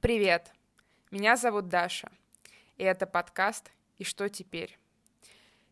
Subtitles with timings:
[0.00, 0.50] Привет!
[1.10, 2.10] Меня зовут Даша,
[2.78, 4.78] и это подкаст «И что теперь?».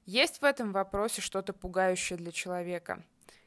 [0.04, 3.03] Есть в этом вопросе что-то пугающее для человека,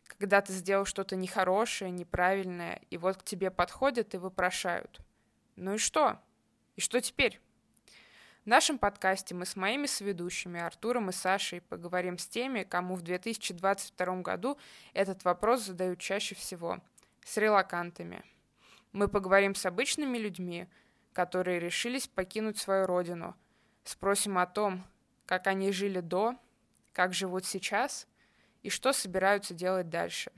[0.08, 5.00] когда ты сделал что-то нехорошее, неправильное, и вот к тебе подходят и вопрошают.
[5.56, 6.20] Ну и что?
[6.76, 7.40] И что теперь?
[8.44, 13.04] В нашем подкасте мы с моими соведущими Артуром и Сашей поговорим с теми, кому в
[13.04, 14.58] 2022 году
[14.94, 16.80] этот вопрос задают чаще всего–
[17.24, 18.24] с релакантами.
[18.92, 20.68] Мы поговорим с обычными людьми,
[21.14, 23.36] которые решились покинуть свою родину.
[23.84, 24.86] Спросим о том,
[25.26, 26.36] как они жили до,
[26.94, 28.08] как живут сейчас
[28.64, 30.32] и что собираются делать дальше.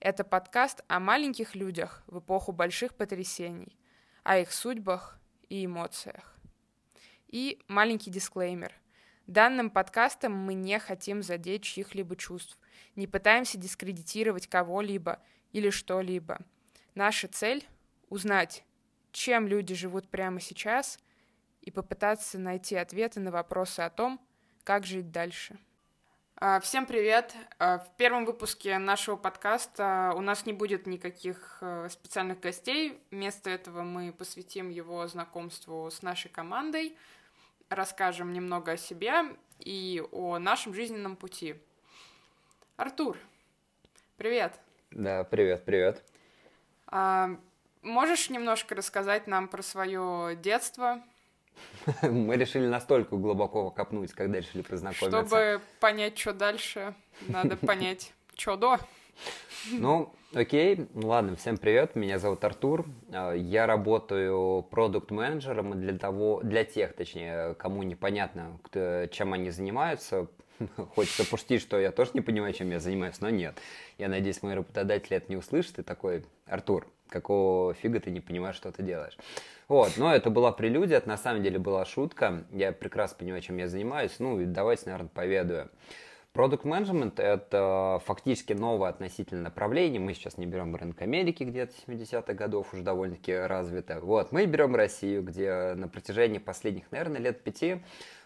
[0.00, 3.76] Это подкаст о маленьких людях в эпоху больших потрясений,
[4.22, 6.36] о их судьбах и эмоциях.
[7.26, 8.72] И маленький дисклеймер.
[9.26, 12.58] Данным подкастом мы не хотим задеть чьих-либо чувств,
[12.96, 15.20] не пытаемся дискредитировать кого-либо
[15.52, 16.38] или что-либо.
[16.98, 17.64] Наша цель—
[18.08, 18.64] узнать,
[19.12, 20.98] чем люди живут прямо сейчас,
[21.60, 24.20] и попытаться найти ответы на вопросы о том,
[24.64, 25.56] как жить дальше.
[26.34, 27.36] А, всем привет!
[27.60, 33.00] А, в первом выпуске нашего подкаста у нас не будет никаких э, специальных гостей.
[33.12, 36.96] Вместо этого мы посвятим его знакомству с нашей командой—
[37.68, 41.54] расскажем немного о себе и о нашем жизненном пути.
[42.76, 43.16] Артур,
[44.16, 44.58] привет.
[44.90, 46.02] Да, привет, привет.
[46.90, 47.30] А,
[47.82, 51.02] можешь немножко рассказать нам про свое детство?
[52.02, 55.18] Мы решили настолько глубоко копнуть, когда решили познакомиться.
[55.18, 56.94] Чтобы понять, что дальше,
[57.26, 58.78] надо понять, что до.
[59.72, 66.40] Ну, окей, ну ладно, всем привет, меня зовут Артур, а, я работаю продукт-менеджером для того,
[66.42, 70.28] для тех, точнее, кому непонятно, кто, чем они занимаются,
[70.94, 73.58] Хочется пустить, что я тоже не понимаю, чем я занимаюсь, но нет.
[73.96, 78.56] Я надеюсь, мои работодатели это не услышат и такой, Артур, какого фига ты не понимаешь,
[78.56, 79.16] что ты делаешь.
[79.68, 82.44] Вот, но это была прелюдия, это на самом деле была шутка.
[82.52, 84.16] Я прекрасно понимаю, чем я занимаюсь.
[84.18, 85.70] Ну, и давайте, наверное, поведаю.
[86.32, 90.00] Продукт менеджмент это фактически новое относительно направление.
[90.00, 93.98] Мы сейчас не берем рынок Америки, где-то 70-х годов уже довольно-таки развито.
[94.00, 97.82] Вот, мы берем Россию, где на протяжении последних, наверное, лет пяти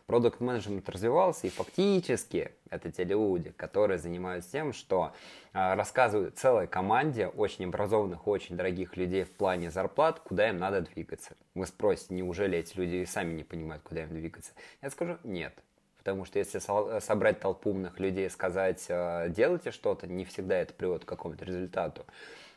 [0.07, 5.13] продукт менеджмент развивался, и фактически это те люди, которые занимаются тем, что
[5.53, 10.83] э, рассказывают целой команде очень образованных, очень дорогих людей в плане зарплат, куда им надо
[10.83, 11.37] двигаться.
[11.55, 14.53] Вы спросите, неужели эти люди и сами не понимают, куда им двигаться?
[14.81, 15.55] Я скажу, нет.
[15.99, 16.59] Потому что если
[16.99, 21.45] собрать толпу умных людей и сказать, э, делайте что-то, не всегда это приводит к какому-то
[21.45, 22.05] результату.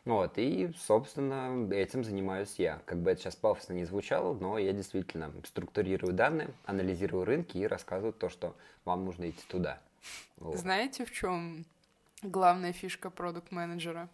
[0.05, 2.79] Вот, и, собственно, этим занимаюсь я.
[2.85, 7.65] Как бы это сейчас пафосно не звучало, но я действительно структурирую данные, анализирую рынки и
[7.65, 8.55] рассказываю то, что
[8.85, 9.79] вам нужно идти туда.
[10.37, 10.57] Вот.
[10.57, 11.65] Знаете, в чем
[12.21, 14.07] главная фишка продукт-менеджера?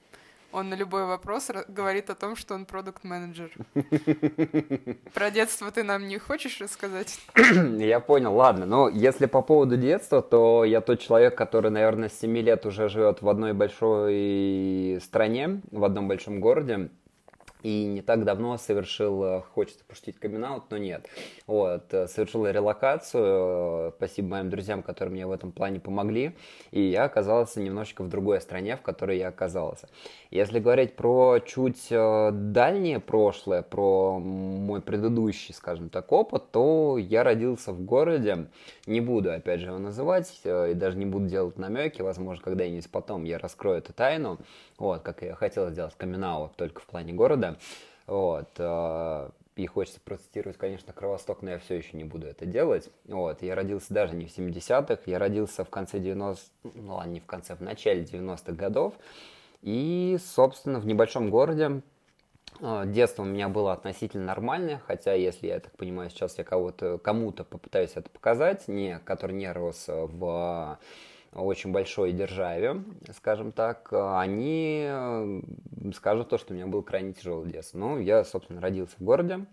[0.51, 3.51] Он на любой вопрос говорит о том, что он продукт-менеджер.
[5.13, 7.19] Про детство ты нам не хочешь рассказать?
[7.77, 8.65] Я понял, ладно.
[8.65, 12.89] Но если по поводу детства, то я тот человек, который, наверное, с 7 лет уже
[12.89, 16.89] живет в одной большой стране, в одном большом городе
[17.63, 21.05] и не так давно совершил, э, хочется пошутить камин но нет,
[21.47, 26.35] вот, э, совершил релокацию, э, спасибо моим друзьям, которые мне в этом плане помогли,
[26.71, 29.87] и я оказался немножечко в другой стране, в которой я оказался.
[30.31, 37.73] Если говорить про чуть дальнее прошлое, про мой предыдущий, скажем так, опыт, то я родился
[37.73, 38.47] в городе,
[38.87, 43.23] не буду, опять же, его называть, и даже не буду делать намеки, возможно, когда-нибудь потом
[43.25, 44.39] я раскрою эту тайну,
[44.77, 46.21] вот, как я хотел сделать камин
[46.55, 47.50] только в плане города,
[48.07, 48.49] вот.
[48.57, 52.89] Э, и хочется процитировать, конечно, Кровосток, но я все еще не буду это делать.
[53.05, 53.41] Вот.
[53.41, 56.45] Я родился даже не в 70-х, я родился в конце 90
[56.75, 58.93] ну ладно, не в конце, в начале 90-х годов.
[59.61, 61.81] И, собственно, в небольшом городе
[62.59, 66.97] э, Детство у меня было относительно нормальное, хотя, если я так понимаю, сейчас я кого-то,
[66.97, 70.79] кому-то попытаюсь это показать, не, который не рос в
[71.33, 72.83] очень большой державе,
[73.15, 74.89] скажем так, они
[75.95, 77.77] скажут то, что у меня был крайне тяжелый детство.
[77.77, 79.45] Ну, я, собственно, родился в городе,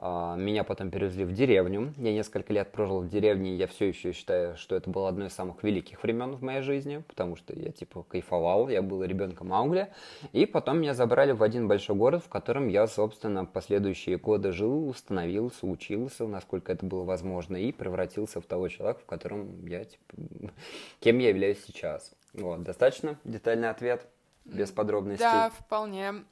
[0.00, 1.92] меня потом перевезли в деревню.
[1.96, 5.26] Я несколько лет прожил в деревне, и я все еще считаю, что это было одно
[5.26, 9.48] из самых великих времен в моей жизни, потому что я типа кайфовал, я был ребенком
[9.48, 9.88] Маугли.
[10.32, 14.88] И потом меня забрали в один большой город, в котором я, собственно, последующие годы жил,
[14.88, 20.14] установился, учился, насколько это было возможно, и превратился в того человека, в котором я, типа,
[21.00, 22.14] кем я являюсь сейчас.
[22.34, 24.06] Вот, достаточно детальный ответ,
[24.44, 25.24] без подробностей?
[25.24, 26.24] Да, вполне.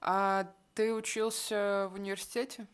[0.00, 2.66] А ты учился в университете?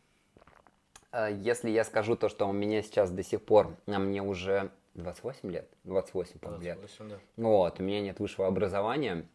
[1.12, 4.70] Э, если я скажу то, что у меня сейчас до сих пор, а мне уже
[4.94, 6.78] 28 лет, 28, по-моему, лет.
[6.98, 7.18] Да.
[7.36, 9.26] Вот, у меня нет высшего образования.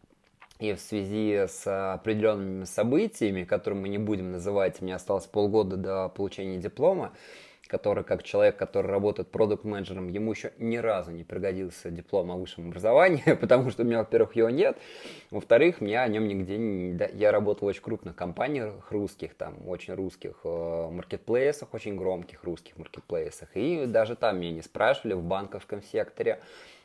[0.60, 6.10] и в связи с определенными событиями, которые мы не будем называть, мне осталось полгода до
[6.10, 7.14] получения диплома,
[7.68, 12.68] который, как человек, который работает продукт-менеджером, ему еще ни разу не пригодился диплом о высшем
[12.68, 14.78] образовании, потому что у меня, во-первых, его нет,
[15.32, 16.98] во-вторых, меня о нем нигде не...
[17.14, 22.78] Я работал в очень крупных компаниях русских, там, очень русских э, маркетплейсах, очень громких русских
[22.78, 26.40] маркетплейсах, и даже там меня не спрашивали в банковском секторе,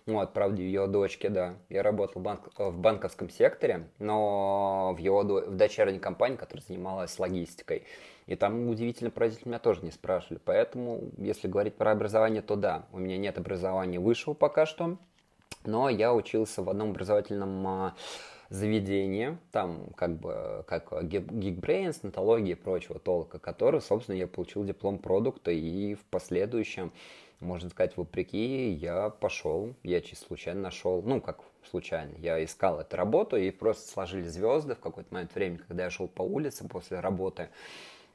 [0.09, 1.57] вот, правда, ее дочки, да.
[1.69, 7.83] Я работал банк, в банковском секторе, но в его в дочерней компании, которая занималась логистикой.
[8.29, 10.39] И там удивительно про меня тоже не спрашивали.
[10.45, 14.99] Поэтому, если говорить про образование, то да, у меня нет образования высшего пока что,
[15.65, 17.95] но я учился в одном образовательном а,
[18.51, 24.99] заведении, там как бы как Geekbrains, нотология и прочего толка, который, собственно, я получил диплом
[24.99, 26.93] продукта и в последующем,
[27.41, 31.41] можно сказать, вопреки, я пошел, я чисто случайно нашел, ну, как
[31.71, 35.91] случайно, я искал эту работу, и просто сложили звезды в какой-то момент времени, когда я
[35.91, 37.49] шел по улице после работы,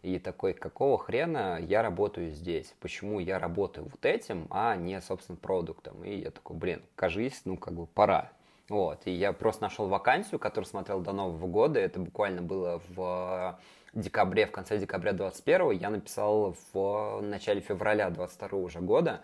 [0.04, 2.76] и такой, какого хрена я работаю здесь?
[2.82, 6.04] Почему я работаю вот этим, а не, собственно, продуктом?
[6.04, 8.32] И я такой, блин, кажись, ну, как бы пора.
[8.70, 13.60] Вот, и я просто нашел вакансию, которую смотрел до Нового года, это буквально было в
[13.94, 19.22] декабре, в конце декабря 21 я написал в начале февраля 22 уже года,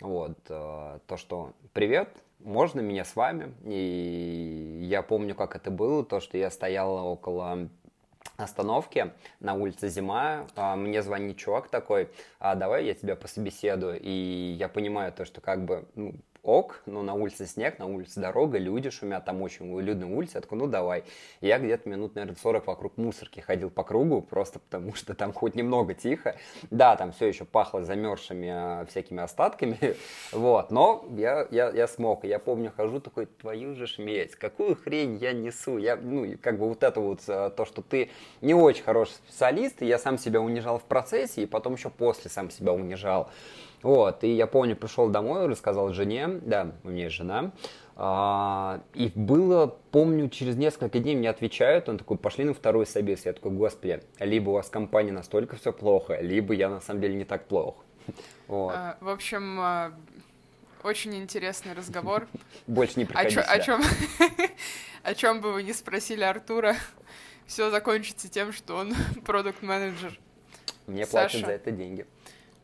[0.00, 6.04] вот, э, то, что «Привет, можно меня с вами?» И я помню, как это было,
[6.04, 7.68] то, что я стоял около
[8.36, 12.08] остановке на улице зима, а, мне звонит чувак такой,
[12.38, 17.02] а давай я тебя пособеседую, и я понимаю то, что как бы ну, ок, но
[17.02, 20.66] на улице снег, на улице дорога, люди шумят, там очень людная улица, я такой, ну
[20.66, 21.04] давай.
[21.40, 25.54] Я где-то минут, наверное, 40 вокруг мусорки ходил по кругу, просто потому что там хоть
[25.54, 26.36] немного тихо.
[26.70, 29.78] Да, там все еще пахло замерзшими а, всякими остатками,
[30.32, 32.24] вот, но я, я, я смог.
[32.24, 35.78] Я помню, хожу такой, твою же шметь, какую хрень я несу?
[35.78, 38.10] Я, ну, как бы вот это вот, а, то, что ты
[38.40, 42.30] не очень хороший специалист, и я сам себя унижал в процессе, и потом еще после
[42.30, 43.30] сам себя унижал.
[43.82, 47.52] Вот, и я помню, пришел домой, рассказал жене, да, у меня есть жена,
[47.94, 53.26] а, и было, помню, через несколько дней мне отвечают, он такой, пошли на второй собес.
[53.26, 57.14] Я такой, господи, либо у вас компания настолько все плохо, либо я на самом деле
[57.14, 57.76] не так плох.
[58.48, 58.74] Вот.
[58.74, 59.92] А, в общем, а,
[60.82, 62.26] очень интересный разговор.
[62.66, 63.40] Больше не приходите.
[63.40, 63.82] О чем,
[65.02, 66.74] о чем бы вы ни спросили Артура,
[67.46, 68.94] все закончится тем, что он
[69.24, 70.18] продукт-менеджер.
[70.86, 72.06] Мне платят за это деньги.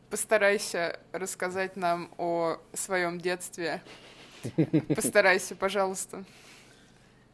[0.09, 3.81] Постарайся рассказать нам о своем детстве.
[4.95, 6.23] Постарайся, пожалуйста.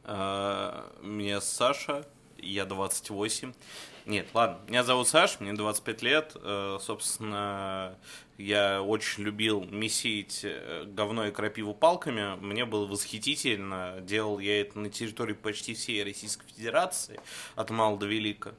[0.03, 2.05] А, меня Саша,
[2.37, 3.53] я 28.
[4.05, 6.35] Нет, ладно, меня зовут Саша, мне 25 лет.
[6.35, 7.97] Э, собственно,
[8.37, 12.35] я очень любил месить э, говно и крапиву палками.
[12.35, 13.95] Мне было восхитительно.
[14.01, 17.19] Делал я это на территории почти всей Российской Федерации,
[17.55, 18.53] от мала до велика.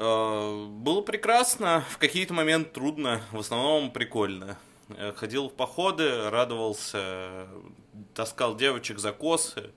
[0.00, 4.56] Э, было прекрасно, в какие-то моменты трудно, в основном прикольно.
[4.96, 7.46] Э, ходил в походы, радовался,
[8.14, 9.70] таскал девочек за косы,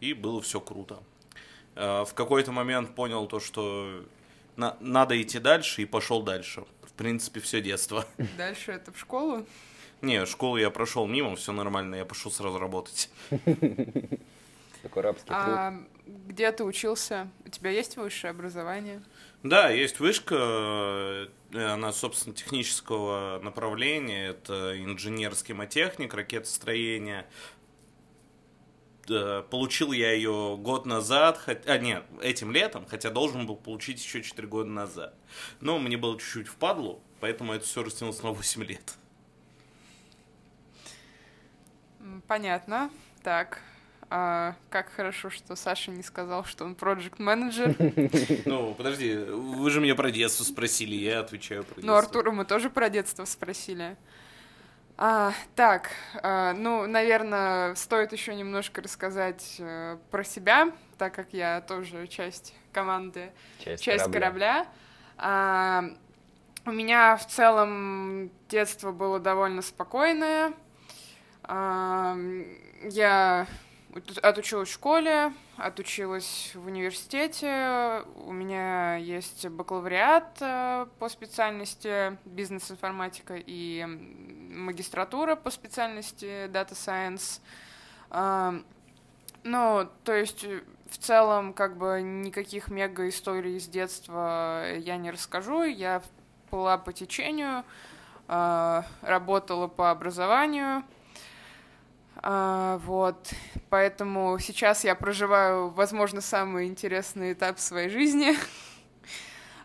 [0.00, 1.02] и было все круто.
[1.76, 4.04] Э, в какой-то момент понял то, что
[4.56, 6.64] на надо идти дальше, и пошел дальше.
[6.82, 8.04] В принципе, все детство.
[8.36, 9.46] Дальше это в школу?
[10.02, 13.08] Не, школу я прошел мимо, все нормально, я пошел сразу работать.
[14.82, 15.38] Такой рабский труд.
[15.38, 15.74] А
[16.06, 17.30] где ты учился?
[17.46, 19.02] У тебя есть высшее образование?
[19.44, 27.26] Да, есть вышка, э, она, собственно, технического направления, это инженер схемотехник, ракетостроение.
[29.06, 34.48] Получил я ее год назад, а нет, этим летом, хотя должен был получить еще 4
[34.48, 35.14] года назад.
[35.60, 38.94] Но мне было чуть-чуть впадло, поэтому это все растянулось на 8 лет.
[42.26, 42.90] Понятно.
[43.22, 43.60] Так,
[44.10, 47.74] а, как хорошо, что Саша не сказал, что он проект менеджер
[48.44, 51.90] Ну, подожди, вы же меня про детство спросили, я отвечаю про детство.
[51.90, 53.96] Ну, Артура мы тоже про детство спросили.
[54.96, 55.90] А, так,
[56.22, 62.54] а, ну, наверное, стоит еще немножко рассказать а, про себя, так как я тоже часть
[62.72, 64.20] команды, часть, часть корабля.
[64.20, 64.66] корабля.
[65.16, 65.84] А,
[66.66, 70.52] у меня в целом детство было довольно спокойное.
[71.42, 72.16] А,
[72.84, 73.46] я
[74.22, 78.02] Отучилась в школе, отучилась в университете.
[78.16, 87.40] У меня есть бакалавриат э, по специальности бизнес-информатика и магистратура по специальности Data Science.
[88.10, 88.54] А,
[89.44, 90.44] ну, то есть
[90.90, 95.62] в целом как бы никаких мега историй с детства я не расскажу.
[95.62, 96.02] Я
[96.50, 97.62] была по течению,
[98.26, 100.82] а, работала по образованию.
[102.26, 103.34] А, вот,
[103.68, 108.34] поэтому сейчас я проживаю, возможно, самый интересный этап своей жизни.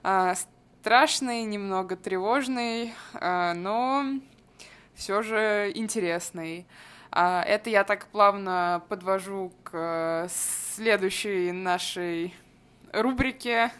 [0.01, 0.33] А,
[0.79, 4.05] страшный, немного тревожный, а, но
[4.93, 6.65] все же интересный.
[7.11, 12.33] А, это я так плавно подвожу к следующей нашей
[12.93, 13.71] рубрике,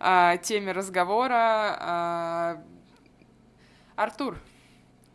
[0.00, 1.76] а, теме разговора.
[1.80, 2.62] А,
[3.94, 4.38] Артур.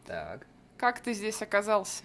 [0.06, 0.46] Так.
[0.78, 2.04] Как ты здесь оказался?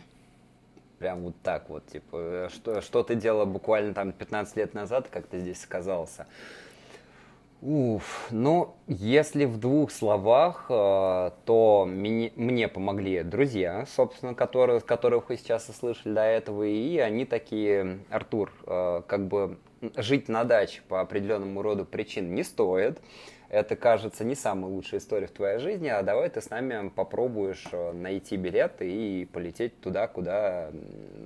[0.99, 5.26] Прям вот так вот, типа, что, что ты делал буквально там 15 лет назад, как
[5.26, 6.26] ты здесь оказался?
[7.61, 15.28] Уф, ну, если в двух словах, э, то мне, мне помогли друзья, собственно, которые, которых
[15.28, 19.59] вы сейчас услышали до этого, и они такие, Артур, э, как бы
[19.97, 23.00] жить на даче по определенному роду причин не стоит.
[23.49, 27.64] Это, кажется, не самая лучшая история в твоей жизни, а давай ты с нами попробуешь
[27.73, 30.71] э, найти билет и полететь туда, куда...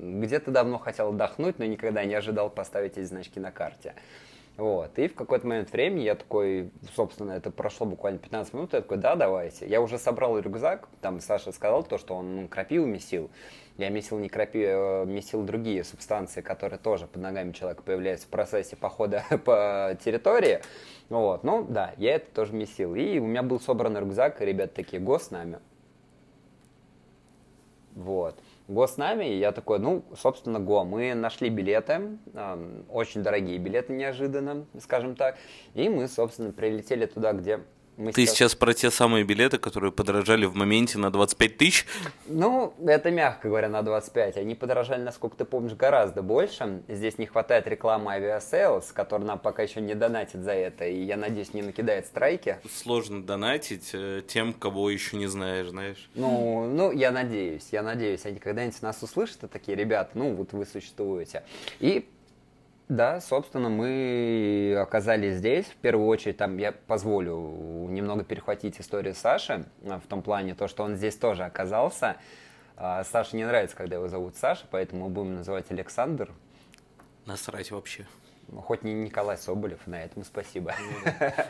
[0.00, 3.95] Где ты давно хотел отдохнуть, но никогда не ожидал поставить эти значки на карте.
[4.57, 4.97] Вот.
[4.99, 8.99] И в какой-то момент времени я такой, собственно, это прошло буквально 15 минут, я такой,
[8.99, 9.67] да, давайте.
[9.67, 13.31] Я уже собрал рюкзак, там Саша сказал то, что он крапиву месил.
[13.79, 18.31] Я месил не крапиву, а месил другие субстанции, которые тоже под ногами человека появляются в
[18.31, 20.61] процессе похода по территории.
[21.09, 22.95] Вот, ну да, я это тоже месил.
[22.95, 25.59] И у меня был собран рюкзак, и ребята такие, го с нами.
[27.95, 28.37] Вот.
[28.69, 30.85] Го с нами, и я такой, ну, собственно, Го.
[30.85, 32.19] Мы нашли билеты,
[32.88, 35.37] очень дорогие билеты неожиданно, скажем так,
[35.75, 37.61] и мы, собственно, прилетели туда, где
[37.96, 38.34] мы Ты сейчас...
[38.34, 41.87] сейчас про те самые билеты, которые подорожали в моменте на 25 тысяч?
[42.26, 44.38] Ну, это мягко говоря, на 25.
[44.38, 46.82] Они подорожали, насколько ты помнишь, гораздо больше.
[46.88, 51.16] Здесь не хватает рекламы Aviasales, который нам пока еще не донатит за это, и, я
[51.16, 52.58] надеюсь, не накидает страйки.
[52.82, 56.08] Сложно донатить э, тем, кого еще не знаешь, знаешь.
[56.14, 60.52] Ну, ну, я надеюсь, я надеюсь, они когда-нибудь нас услышат, и такие, ребята, ну, вот
[60.52, 61.42] вы существуете.
[61.78, 62.08] И
[62.96, 65.66] да, собственно, мы оказались здесь.
[65.66, 70.68] В первую очередь, там я позволю немного перехватить историю Саши, а, в том плане, то,
[70.68, 72.16] что он здесь тоже оказался.
[72.76, 76.30] А, Саше не нравится, когда его зовут Саша, поэтому мы будем называть Александр.
[77.26, 78.06] Насрать вообще.
[78.52, 80.75] Ну, хоть не Николай Соболев, на этом спасибо.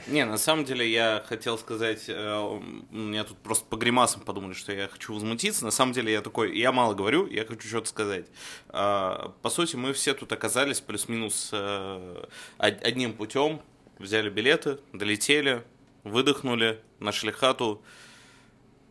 [0.06, 2.61] Не, на самом деле я хотел сказать, э,
[2.92, 5.64] меня тут просто по гримасам подумали, что я хочу возмутиться.
[5.64, 8.26] На самом деле я такой, я мало говорю, я хочу что-то сказать.
[8.68, 12.25] А, по сути, мы все тут оказались плюс-минус э,
[12.59, 13.61] одним путем,
[13.99, 15.64] взяли билеты, долетели,
[16.04, 17.82] выдохнули, нашли хату,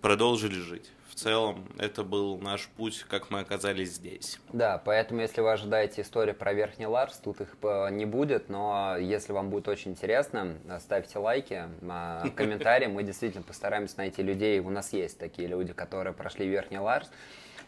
[0.01, 0.91] продолжили жить
[1.21, 4.39] целом это был наш путь, как мы оказались здесь.
[4.51, 8.97] Да, поэтому если вы ожидаете истории про Верхний Ларс, тут их э, не будет, но
[8.97, 14.69] если вам будет очень интересно, ставьте лайки, а, комментарии, мы действительно постараемся найти людей, у
[14.69, 17.09] нас есть такие люди, которые прошли Верхний Ларс,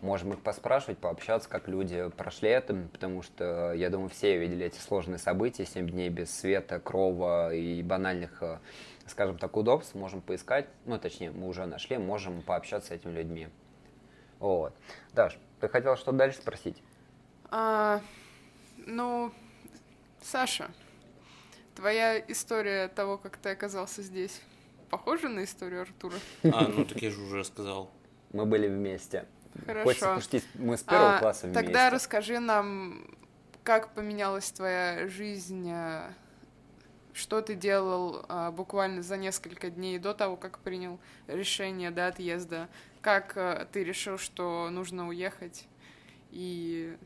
[0.03, 4.79] можем их поспрашивать, пообщаться, как люди прошли это, потому что, я думаю, все видели эти
[4.79, 8.57] сложные события, 7 дней без света, крова и банальных э,
[9.13, 13.47] скажем так, удобств, можем поискать, ну, точнее, мы уже нашли, можем пообщаться с этими людьми.
[14.39, 14.73] Вот.
[15.13, 16.81] Даш, ты хотела что дальше спросить?
[17.51, 18.01] А,
[18.77, 19.31] ну,
[20.19, 20.71] Саша,
[21.75, 24.41] твоя история того, как ты оказался здесь,
[24.89, 26.15] похожа на историю Артура?
[26.51, 27.91] А, ну так я же уже сказал.
[28.31, 29.27] Мы были вместе.
[29.67, 29.83] Хорошо.
[29.83, 31.63] Хочется почти мы с первого а, класса вместе.
[31.63, 33.15] Тогда расскажи нам,
[33.63, 36.11] как поменялась твоя жизнь а,
[37.13, 42.67] что ты делал а, буквально за несколько дней до того, как принял решение до отъезда?
[43.01, 45.65] Как а, ты решил, что нужно уехать?
[46.31, 46.97] И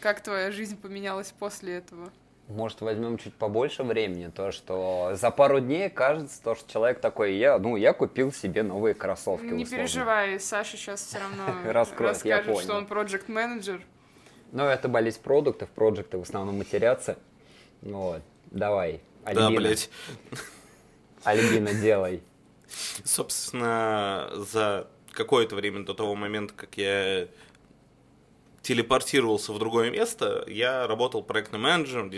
[0.00, 2.12] как твоя жизнь поменялась после этого?
[2.48, 7.34] Может, возьмем чуть побольше времени, то, что за пару дней кажется, то, что человек такой,
[7.34, 9.46] я, ну, я купил себе новые кроссовки.
[9.46, 9.84] Не условно.
[9.84, 13.82] переживай, Саша сейчас все равно расскажет, что он проект менеджер
[14.52, 17.18] Ну, это болезнь продуктов, проекты в основном матерятся.
[17.82, 18.22] Вот.
[18.50, 19.50] Давай, Альбина.
[19.50, 19.90] Да, блядь.
[21.24, 22.22] Альбина, делай.
[23.04, 27.28] Собственно, за какое-то время до того момента, как я
[28.62, 32.12] телепортировался в другое место, я работал проектным менеджером,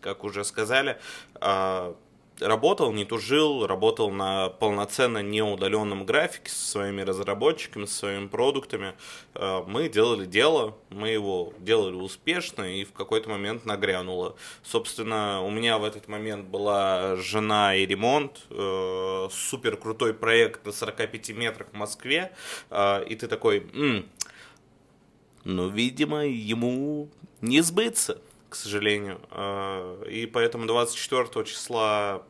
[0.00, 0.98] как уже сказали,
[1.36, 1.96] а,
[2.44, 8.94] работал, не тужил, работал на полноценно неудаленном графике со своими разработчиками, со своими продуктами.
[9.34, 14.36] Э, мы делали дело, мы его делали успешно и в какой-то момент нагрянуло.
[14.62, 20.72] Собственно, у меня в этот момент была жена и ремонт, э, супер крутой проект на
[20.72, 22.32] 45 метрах в Москве,
[22.70, 24.06] э, и ты такой, М,
[25.44, 27.08] ну, видимо, ему
[27.40, 29.20] не сбыться к сожалению.
[30.08, 32.22] И поэтому 24 числа...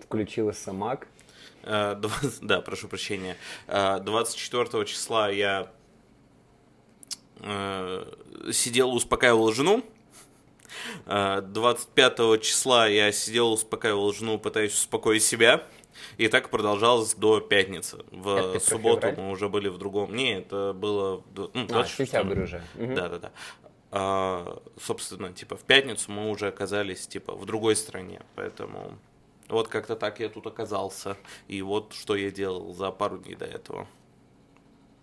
[0.00, 1.06] Включился Mac.
[1.62, 2.00] Э,
[2.42, 3.36] да, прошу прощения.
[3.66, 5.70] 24 числа я
[8.52, 9.84] сидел, успокаивал жену.
[11.06, 15.66] 25 числа я сидел, успокаивал жену, пытаясь успокоить себя.
[16.16, 17.98] И так продолжалось до пятницы.
[18.10, 19.24] В субботу февраль?
[19.24, 20.14] мы уже были в другом.
[20.14, 21.22] Не, это было...
[21.34, 22.62] Ну, а, сентябрь уже.
[22.74, 23.32] Да-да-да.
[23.62, 23.63] А,
[23.94, 28.98] собственно, типа в пятницу мы уже оказались типа в другой стране, поэтому
[29.48, 31.16] вот как-то так я тут оказался.
[31.48, 33.86] И вот что я делал за пару дней до этого.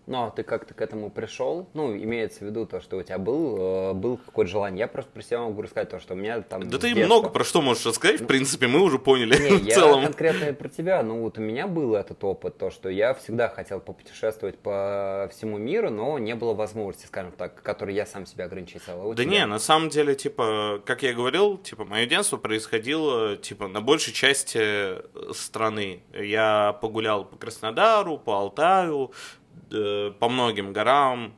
[0.08, 1.70] Ну, а ты как-то к этому пришел?
[1.74, 3.58] Ну, имеется в виду то, что у тебя был,
[3.91, 4.79] э, был какое-то желание.
[4.79, 6.67] Я просто про себя могу рассказать то, что у меня там...
[6.70, 7.05] Да ты детства...
[7.05, 10.03] много про что можешь рассказать, в принципе, мы уже поняли Не, в я целом.
[10.03, 11.03] конкретно про тебя.
[11.03, 15.58] Ну, вот у меня был этот опыт, то, что я всегда хотел попутешествовать по всему
[15.58, 19.12] миру, но не было возможности, скажем так, которой я сам себя ограничивал.
[19.12, 19.31] А да тебя?
[19.31, 24.13] не, на самом деле, типа, как я говорил, типа, мое детство происходило, типа, на большей
[24.13, 25.01] части э,
[25.34, 26.03] страны.
[26.13, 29.12] Я погулял по Краснодару, по Алтаю,
[29.72, 31.34] Э, по многим горам.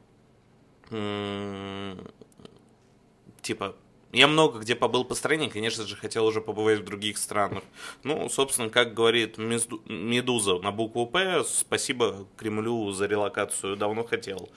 [3.42, 3.76] Типа,
[4.12, 7.64] я много где побыл по стране, конечно же, хотел уже побывать в других странах.
[8.04, 14.50] Ну, собственно, как говорит Медуза на букву П, спасибо Кремлю за релокацию, давно хотел.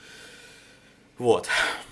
[1.17, 1.49] Вот.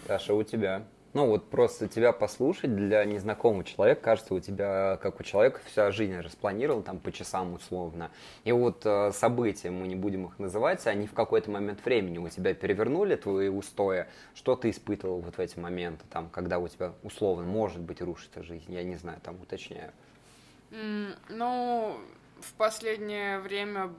[0.07, 0.87] Даша, у тебя?
[1.14, 5.92] Ну, вот просто тебя послушать для незнакомого человека, кажется, у тебя, как у человека, вся
[5.92, 8.11] жизнь распланирована там по часам условно.
[8.42, 12.28] И вот э, события, мы не будем их называть, они в какой-то момент времени у
[12.28, 14.06] тебя перевернули твои устои.
[14.35, 18.42] Что ты испытывал вот в эти моменты, там, когда у тебя условно, может быть, рушится
[18.42, 18.73] жизнь?
[18.73, 19.92] Я не знаю, там уточняю.
[21.28, 21.97] Ну,
[22.40, 23.92] в последнее время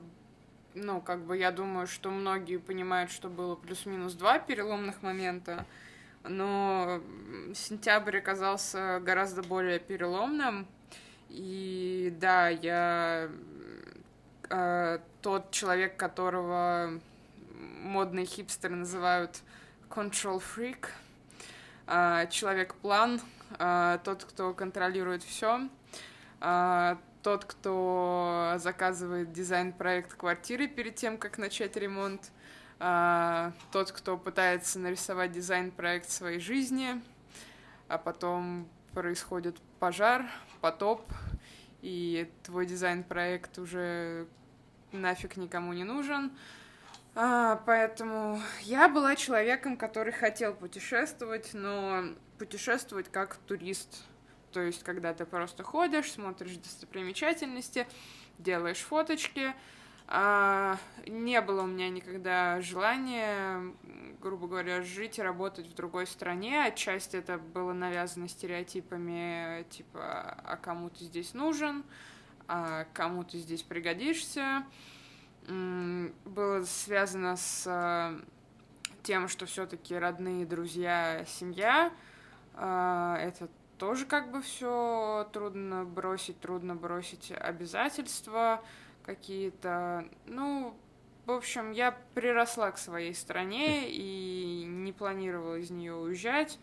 [0.74, 5.64] ну, как бы я думаю, что многие понимают, что было плюс-минус два переломных момента
[6.28, 7.00] но
[7.54, 10.66] сентябрь оказался гораздо более переломным.
[11.28, 13.28] И да, я
[14.48, 17.00] э, тот человек, которого
[17.82, 19.40] модные хипстеры называют
[19.90, 20.88] control freak,
[21.86, 23.20] э, человек-план,
[23.58, 25.68] э, тот, кто контролирует все,
[26.40, 32.30] э, тот, кто заказывает дизайн-проект квартиры перед тем, как начать ремонт,
[32.78, 37.00] а, тот, кто пытается нарисовать дизайн-проект своей жизни,
[37.88, 40.26] а потом происходит пожар,
[40.60, 41.10] потоп,
[41.82, 44.26] и твой дизайн-проект уже
[44.92, 46.32] нафиг никому не нужен.
[47.14, 52.04] А, поэтому я была человеком, который хотел путешествовать, но
[52.38, 54.04] путешествовать как турист.
[54.52, 57.86] То есть, когда ты просто ходишь, смотришь достопримечательности,
[58.38, 59.54] делаешь фоточки,
[60.08, 63.74] а, не было у меня никогда желания,
[64.20, 66.64] грубо говоря, жить и работать в другой стране.
[66.64, 71.84] Отчасти это было навязано стереотипами, типа, а кому ты здесь нужен,
[72.46, 74.64] а кому ты здесь пригодишься.
[75.48, 78.20] Было связано с
[79.02, 81.92] тем, что все-таки родные, друзья, семья.
[82.54, 88.62] А, это тоже как бы все трудно бросить, трудно бросить обязательства
[89.06, 90.04] какие-то.
[90.26, 90.76] Ну,
[91.24, 96.58] в общем, я приросла к своей стране и не планировала из нее уезжать.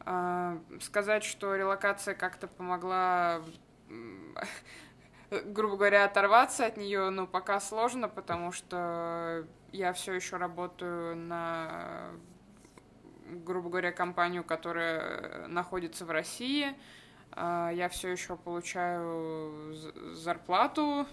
[0.00, 3.42] А, сказать, что релокация как-то помогла,
[5.30, 12.10] грубо говоря, оторваться от нее, ну, пока сложно, потому что я все еще работаю на,
[13.26, 16.74] грубо говоря, компанию, которая находится в России.
[17.32, 19.74] А, я все еще получаю
[20.14, 21.06] зарплату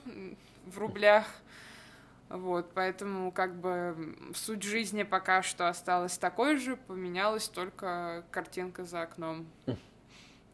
[0.66, 1.26] в рублях.
[2.30, 9.02] Вот, поэтому как бы суть жизни пока что осталась такой же, поменялась только картинка за
[9.02, 9.48] окном.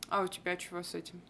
[0.07, 1.21] А у тебя чего с этим?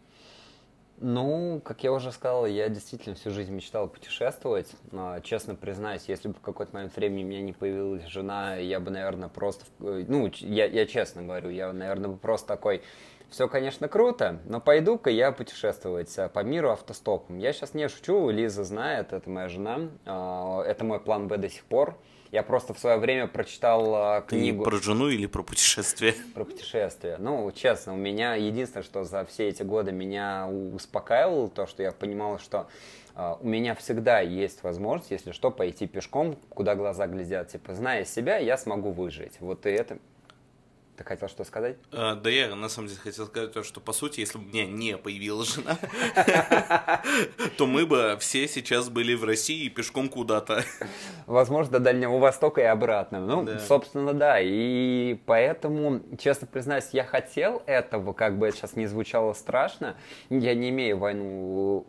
[0.98, 4.74] Ну, как я уже сказал, я действительно всю жизнь мечтал путешествовать.
[4.92, 8.80] Но, честно признаюсь, если бы в какой-то момент времени у меня не появилась жена, я
[8.80, 9.66] бы, наверное, просто...
[9.78, 12.82] Ну, я, я честно говорю, я, наверное, бы просто такой
[13.30, 17.38] все, конечно, круто, но пойду-ка я путешествовать э, по миру автостопом.
[17.38, 21.48] Я сейчас не шучу, Лиза знает, это моя жена, а, это мой план Б до
[21.48, 21.96] сих пор.
[22.32, 24.64] Я просто в свое время прочитал книгу...
[24.64, 26.14] Ты про жену или про путешествие?
[26.34, 27.16] Про путешествие.
[27.18, 31.92] Ну, честно, у меня единственное, что за все эти годы меня успокаивало, то, что я
[31.92, 32.66] понимал, что
[33.14, 37.48] у меня всегда есть возможность, если что, пойти пешком, куда глаза глядят.
[37.48, 39.40] Типа, зная себя, я смогу выжить.
[39.40, 39.98] Вот и это
[40.96, 41.76] ты хотел что сказать?
[41.92, 44.48] А, да я на самом деле хотел сказать то, что по сути, если бы у
[44.48, 45.78] меня не появилась жена,
[47.58, 50.64] то мы бы все сейчас были в России пешком куда-то.
[51.26, 53.20] Возможно, до Дальнего Востока и обратно.
[53.20, 54.40] Ну, собственно, да.
[54.40, 59.96] И поэтому, честно признаюсь, я хотел этого, как бы это сейчас не звучало страшно.
[60.30, 61.86] Я не имею войну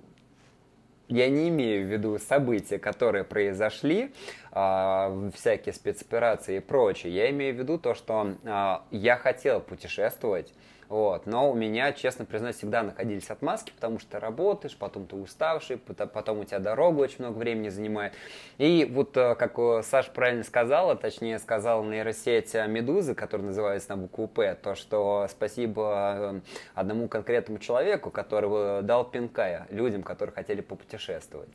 [1.08, 4.14] я не имею в виду события, которые произошли,
[4.52, 7.14] э, всякие спецоперации и прочее.
[7.14, 10.54] Я имею в виду то, что э, я хотел путешествовать,
[10.90, 11.26] вот.
[11.26, 15.78] Но у меня, честно признаюсь, всегда находились отмазки, потому что ты работаешь, потом ты уставший,
[15.78, 18.14] потом у тебя дорога очень много времени занимает.
[18.58, 24.28] И вот, э, как Саша правильно сказала, точнее сказала нейросеть Медузы, которая называется на букву
[24.28, 26.42] П, то, что спасибо э,
[26.76, 31.50] одному конкретному человеку, который дал пинка людям, которые хотели попутешествовать.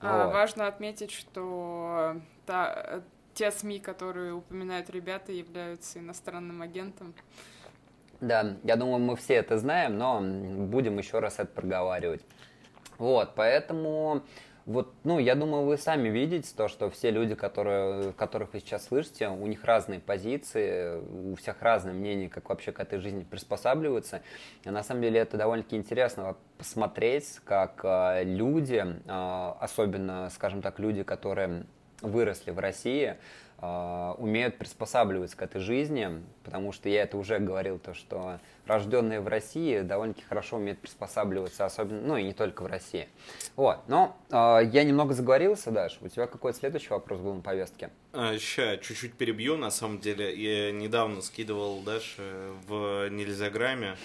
[0.00, 0.34] А, вот.
[0.34, 3.02] Важно отметить, что та,
[3.34, 7.14] те СМИ, которые упоминают ребята, являются иностранным агентом.
[8.22, 10.20] Да, я думаю, мы все это знаем, но
[10.66, 12.22] будем еще раз это проговаривать.
[12.96, 14.22] Вот, поэтому
[14.64, 18.84] вот, ну, я думаю, вы сами видите то, что все люди, которые, которых вы сейчас
[18.84, 24.22] слышите, у них разные позиции, у всех разное мнение, как вообще к этой жизни приспосабливаются.
[24.64, 30.78] И на самом деле это довольно-таки интересно посмотреть, как э, люди, э, особенно, скажем так,
[30.78, 31.64] люди, которые
[32.02, 33.16] выросли в России,
[33.62, 39.28] умеют приспосабливаться к этой жизни, потому что я это уже говорил, то, что рожденные в
[39.28, 43.08] России довольно-таки хорошо умеют приспосабливаться, особенно, ну и не только в России.
[43.54, 47.90] Вот, но э, я немного заговорился, Даш, у тебя какой следующий вопрос был на повестке?
[48.12, 53.96] А, чуть-чуть перебью, на самом деле, я недавно скидывал Даше в Нельзяграме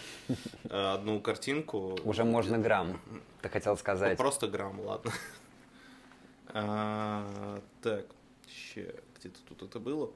[0.69, 1.97] одну картинку.
[2.03, 3.01] Уже можно грамм,
[3.41, 4.17] ты хотел сказать.
[4.17, 5.11] Просто грамм, ладно.
[7.81, 8.05] Так,
[8.47, 8.93] сейчас
[9.27, 10.11] где-то тут это было.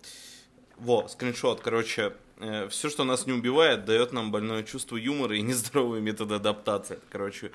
[0.77, 5.41] Во, скриншот, короче, э, все, что нас не убивает, дает нам больное чувство юмора и
[5.43, 6.99] нездоровые методы адаптации.
[7.11, 7.51] Короче,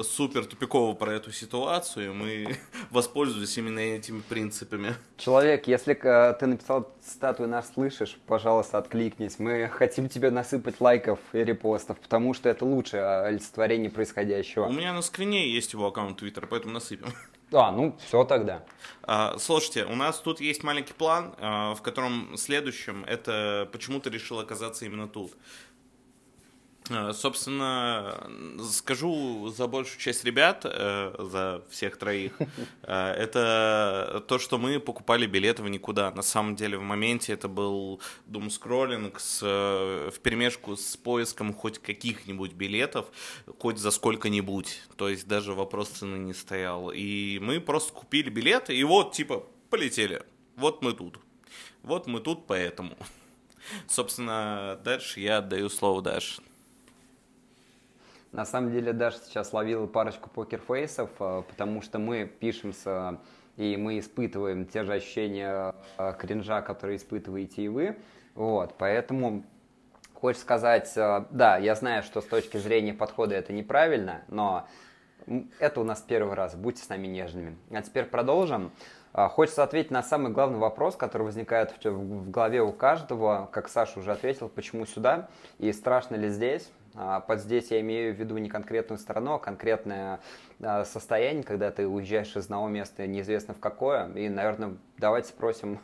[0.00, 2.56] супер тупиково про эту ситуацию, и мы
[2.90, 4.94] воспользуемся именно этими принципами.
[5.16, 9.38] Человек, если э, ты написал статую «Нас слышишь», пожалуйста, откликнись.
[9.38, 14.66] Мы хотим тебе насыпать лайков и репостов, потому что это лучшее олицетворение происходящего.
[14.66, 17.08] У меня на скрине есть его аккаунт Твиттер, поэтому насыпем.
[17.52, 18.62] А, ну все тогда.
[19.02, 24.10] А, слушайте, у нас тут есть маленький план, а, в котором следующем это почему ты
[24.10, 25.32] решил оказаться именно тут.
[26.90, 28.28] Э, собственно,
[28.70, 32.32] скажу за большую часть ребят, э, за всех троих,
[32.82, 36.10] э, это то, что мы покупали билеты в никуда.
[36.12, 42.52] На самом деле в моменте это был думскроллинг с, в перемешку с поиском хоть каких-нибудь
[42.52, 43.06] билетов,
[43.58, 44.82] хоть за сколько-нибудь.
[44.96, 46.90] То есть даже вопрос цены не стоял.
[46.90, 50.22] И мы просто купили билеты, и вот типа полетели.
[50.56, 51.18] Вот мы тут.
[51.82, 52.96] Вот мы тут поэтому.
[53.88, 56.42] Собственно, дальше я отдаю слово Даше.
[58.32, 63.18] На самом деле Даша сейчас ловила парочку покерфейсов, э, потому что мы пишемся
[63.56, 67.96] и мы испытываем те же ощущения э, кринжа, которые испытываете и вы.
[68.34, 69.44] Вот, поэтому
[70.12, 74.68] хочешь сказать, э, да, я знаю, что с точки зрения подхода это неправильно, но
[75.58, 77.56] это у нас первый раз, будьте с нами нежными.
[77.70, 78.72] А теперь продолжим.
[79.12, 84.12] Хочется ответить на самый главный вопрос, который возникает в голове у каждого, как Саша уже
[84.12, 86.70] ответил, почему сюда и страшно ли здесь.
[87.00, 90.18] А, под здесь я имею в виду не конкретную страну, а конкретное
[90.60, 94.12] а, состояние, когда ты уезжаешь из одного места неизвестно в какое.
[94.14, 95.78] И, наверное, давайте спросим,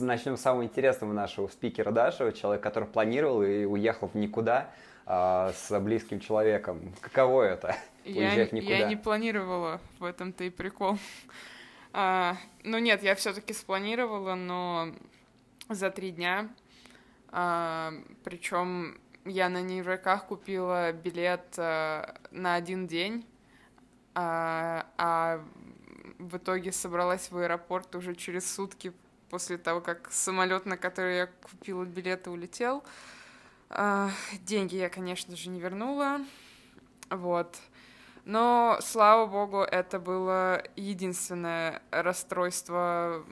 [0.00, 4.70] начнем с самого интересного нашего спикера Дашева, человек, который планировал и уехал в никуда
[5.06, 6.92] а, с близким человеком.
[7.00, 7.76] Каково это?
[8.04, 8.74] Я, уезжать никуда?
[8.74, 10.98] Я не планировала, в этом-то и прикол.
[11.92, 14.88] А, ну нет, я все-таки спланировала, но
[15.68, 16.48] за три дня.
[17.28, 17.92] А,
[18.24, 23.26] причем я на нейроках купила билет э, на один день,
[24.14, 25.44] а, а
[26.18, 28.92] в итоге собралась в аэропорт уже через сутки
[29.30, 32.82] после того, как самолет, на который я купила билеты, улетел.
[33.68, 34.10] А,
[34.42, 36.20] деньги я, конечно же, не вернула.
[37.08, 37.56] Вот.
[38.24, 43.24] Но, слава богу, это было единственное расстройство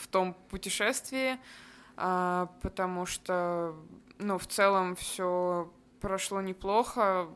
[0.00, 1.38] в том путешествии,
[1.96, 3.74] а, потому что
[4.18, 7.28] ну, в целом все прошло неплохо.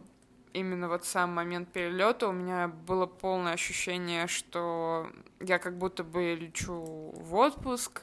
[0.53, 5.09] Именно вот сам момент перелета у меня было полное ощущение, что
[5.41, 8.03] я как будто бы лечу в отпуск,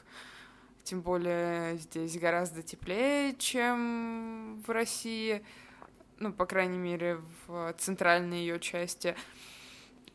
[0.84, 5.44] тем более здесь гораздо теплее, чем в России,
[6.18, 9.16] ну, по крайней мере, в центральной ее части.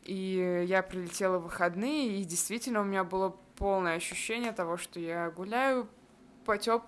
[0.04, 5.30] И я прилетела в выходные, и действительно у меня было полное ощущение того, что я
[5.30, 5.88] гуляю
[6.44, 6.82] по, теп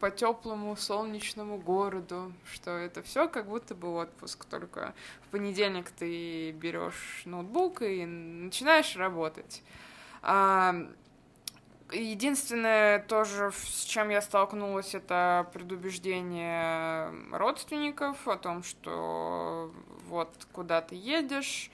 [0.00, 4.94] по теплому солнечному городу, что это все как будто бы отпуск, только
[5.26, 9.62] в понедельник ты берешь ноутбук и начинаешь работать.
[10.22, 10.74] А,
[11.92, 19.70] единственное тоже, с чем я столкнулась, это предубеждение родственников о том, что
[20.06, 21.70] вот куда ты едешь,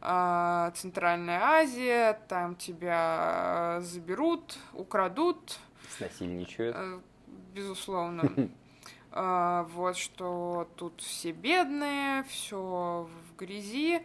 [0.00, 5.58] а, Центральная Азия, там тебя заберут, украдут.
[5.96, 6.76] Снасильничают.
[7.58, 8.50] Э, безусловно.
[9.10, 14.02] А, вот что тут все бедные, все в грязи.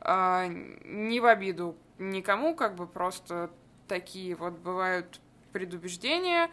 [0.00, 3.50] А, не в обиду никому, как бы просто
[3.86, 5.20] такие вот бывают
[5.52, 6.50] предубеждения.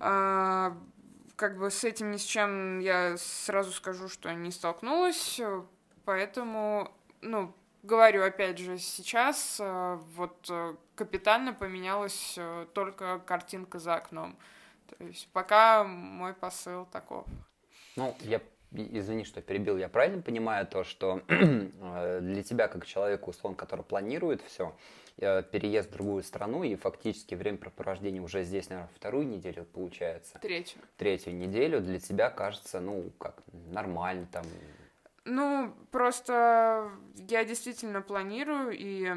[0.00, 0.74] А,
[1.36, 5.38] как бы с этим ни с чем я сразу скажу, что не столкнулась,
[6.06, 10.50] поэтому, ну, говорю, опять же, сейчас вот
[10.94, 12.38] капитально поменялась
[12.72, 14.38] только картинка за окном.
[14.86, 17.26] То есть пока мой посыл таков.
[17.96, 18.40] Ну, я
[18.72, 23.84] извини, что перебил, я правильно понимаю то, что э, для тебя, как человека, условно, который
[23.84, 24.74] планирует все,
[25.18, 30.38] э, переезд в другую страну и фактически время препровождения уже здесь, наверное, вторую неделю получается?
[30.40, 30.80] Третью.
[30.96, 34.44] Третью неделю для тебя кажется, ну, как нормально там.
[35.24, 36.90] Ну, просто
[37.28, 39.12] я действительно планирую, и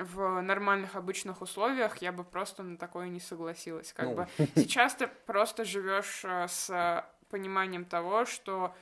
[0.00, 3.92] в нормальных обычных условиях я бы просто на такое не согласилась.
[3.92, 4.14] Как ну.
[4.14, 8.74] бы сейчас ты просто живешь э, с пониманием того, что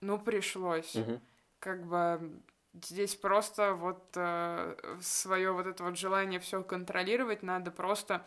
[0.00, 0.94] ну пришлось.
[0.96, 1.20] Угу.
[1.58, 2.42] Как бы
[2.74, 8.26] здесь просто вот э, свое вот это вот желание все контролировать надо просто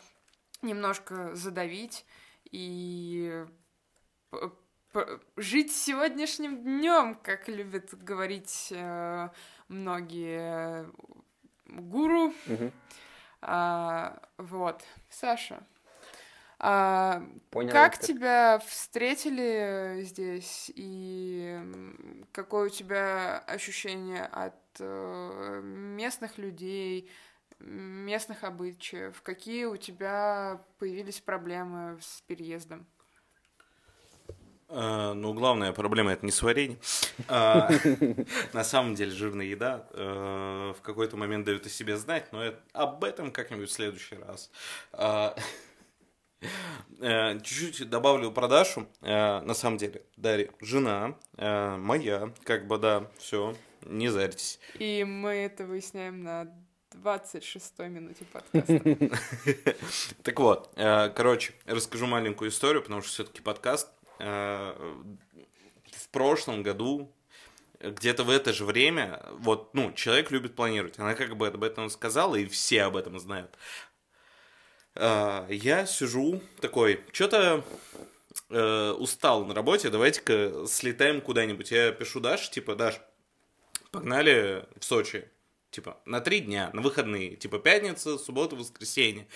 [0.62, 2.06] немножко задавить
[2.50, 3.44] и
[5.36, 9.28] жить сегодняшним днем, как любят говорить э,
[9.68, 10.88] многие
[11.68, 12.32] гуру.
[12.46, 12.72] Угу.
[13.42, 14.82] А, вот.
[15.10, 15.62] Саша,
[16.58, 18.06] а, Понял как это.
[18.06, 21.60] тебя встретили здесь и
[22.32, 27.10] какое у тебя ощущение от э, местных людей,
[27.58, 29.20] местных обычаев?
[29.22, 32.86] Какие у тебя появились проблемы с переездом?
[34.68, 36.78] Uh, ну, главная проблема это не сварение.
[37.28, 42.42] Uh, на самом деле жирная еда uh, в какой-то момент дает о себе знать, но
[42.42, 44.50] это, об этом как-нибудь в следующий раз.
[47.00, 48.86] Чуть-чуть добавлю про Дашу.
[49.00, 54.60] На самом деле, Дарья, жена моя, как бы, да, все, не заритесь.
[54.78, 56.52] И мы это выясняем на
[57.02, 59.76] 26-й минуте подкаста.
[60.22, 67.12] Так вот, короче, расскажу маленькую историю, потому что все-таки подкаст Э, в прошлом году
[67.80, 70.98] где-то в это же время, вот, ну, человек любит планировать.
[70.98, 73.56] Она как бы об этом сказала, и все об этом знают.
[74.94, 77.64] Э, я сижу такой, что-то
[78.50, 81.70] э, устал на работе, давайте-ка слетаем куда-нибудь.
[81.70, 83.00] Я пишу Даш, типа, Даш,
[83.90, 85.28] погнали в Сочи.
[85.70, 87.36] Типа, на три дня, на выходные.
[87.36, 89.26] Типа, пятница, суббота, воскресенье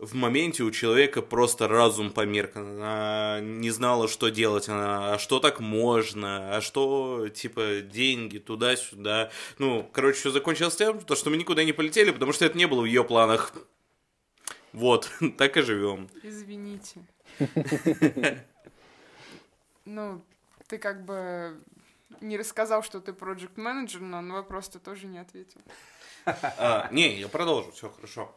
[0.00, 2.56] в моменте у человека просто разум померк.
[2.56, 9.30] Она не знала, что делать, она, а что так можно, а что, типа, деньги туда-сюда.
[9.58, 12.82] Ну, короче, все закончилось тем, что мы никуда не полетели, потому что это не было
[12.82, 13.52] в ее планах.
[14.72, 16.08] Вот, так и живем.
[16.22, 17.00] Извините.
[19.84, 20.22] Ну,
[20.68, 21.58] ты как бы
[22.20, 25.60] не рассказал, что ты проект менеджер но на вопрос ты тоже не ответил.
[26.24, 28.34] А, не, я продолжу, все хорошо.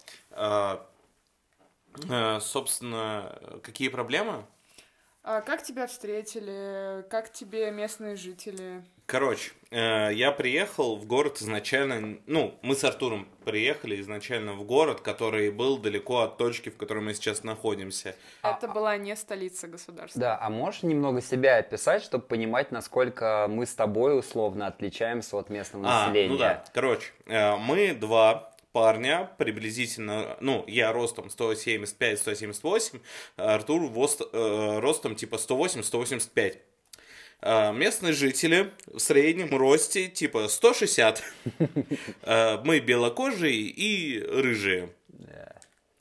[2.09, 4.45] Э, собственно, какие проблемы?
[5.25, 7.05] А как тебя встретили?
[7.09, 8.83] Как тебе местные жители?
[9.05, 14.99] Короче, э, я приехал в город изначально, ну, мы с Артуром приехали изначально в город,
[14.99, 18.15] который был далеко от точки, в которой мы сейчас находимся.
[18.43, 20.19] Это была не столица государства.
[20.19, 25.49] Да, а можешь немного себя описать, чтобы понимать, насколько мы с тобой условно отличаемся от
[25.49, 26.33] местного а, населения?
[26.33, 32.99] Ну да, короче, э, мы два парня, приблизительно, ну, я ростом 175-178,
[33.37, 36.57] Артур вост, э, ростом типа 108-185.
[37.41, 41.23] Э, местные жители в среднем росте типа 160.
[42.23, 44.89] Э, мы белокожие и рыжие.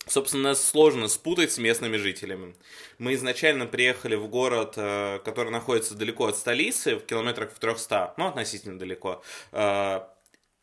[0.06, 2.54] Собственно, нас сложно спутать с местными жителями.
[2.98, 8.14] Мы изначально приехали в город, э, который находится далеко от столицы, в километрах в 300,
[8.16, 9.22] ну, относительно далеко.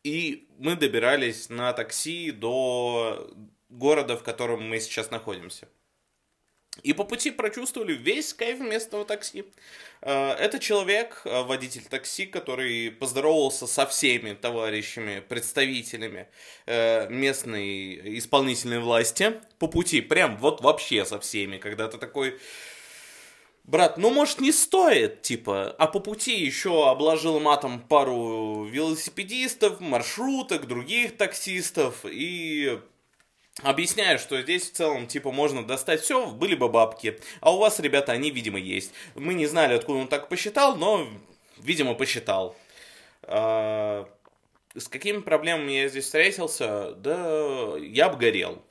[0.02, 3.30] И мы добирались на такси до
[3.68, 5.68] города, в котором мы сейчас находимся.
[6.82, 9.44] И по пути прочувствовали весь кайф местного такси.
[10.02, 16.28] Э, это человек, э, водитель такси, который поздоровался со всеми товарищами, представителями
[16.66, 20.00] э, местной исполнительной власти по пути.
[20.00, 21.58] Прям вот вообще со всеми.
[21.58, 22.38] Когда ты такой
[23.70, 30.66] брат, ну может не стоит, типа, а по пути еще обложил матом пару велосипедистов, маршруток,
[30.66, 32.80] других таксистов и
[33.62, 37.78] объясняю, что здесь в целом, типа, можно достать все, были бы бабки, а у вас,
[37.78, 38.92] ребята, они, видимо, есть.
[39.14, 41.06] Мы не знали, откуда он так посчитал, но,
[41.58, 42.56] видимо, посчитал.
[44.76, 46.92] С какими проблемами я здесь встретился?
[46.92, 48.62] Да, я обгорел.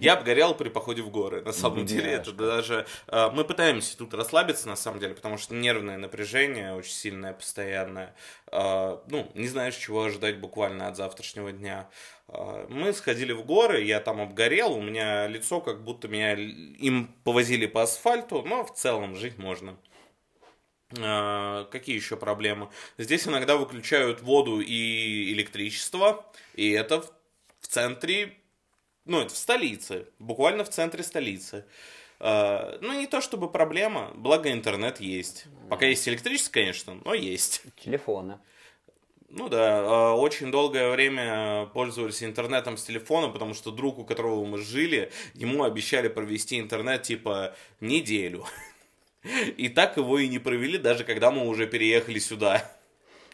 [0.00, 1.42] Я обгорел при походе в горы.
[1.42, 2.86] На самом деле, это даже...
[3.06, 8.14] А, мы пытаемся тут расслабиться, на самом деле, потому что нервное напряжение очень сильное, постоянное.
[8.46, 11.90] А, ну, не знаешь, чего ожидать буквально от завтрашнего дня.
[12.28, 17.14] А, мы сходили в горы, я там обгорел, у меня лицо как будто меня им
[17.24, 19.76] повозили по асфальту, но в целом жить можно.
[20.98, 22.68] А, какие еще проблемы?
[22.98, 27.02] Здесь иногда выключают воду и электричество, и это
[27.60, 28.34] в центре,
[29.04, 31.64] ну, это в столице, буквально в центре столицы.
[32.18, 35.46] А, ну, не то чтобы проблема, благо интернет есть.
[35.68, 37.62] Пока есть электричество, конечно, но есть.
[37.82, 38.38] Телефоны.
[39.28, 44.44] Ну да, а, очень долгое время пользовались интернетом с телефона, потому что друг, у которого
[44.44, 48.44] мы жили, ему обещали провести интернет типа неделю.
[49.22, 52.64] И так его и не провели, даже когда мы уже переехали сюда.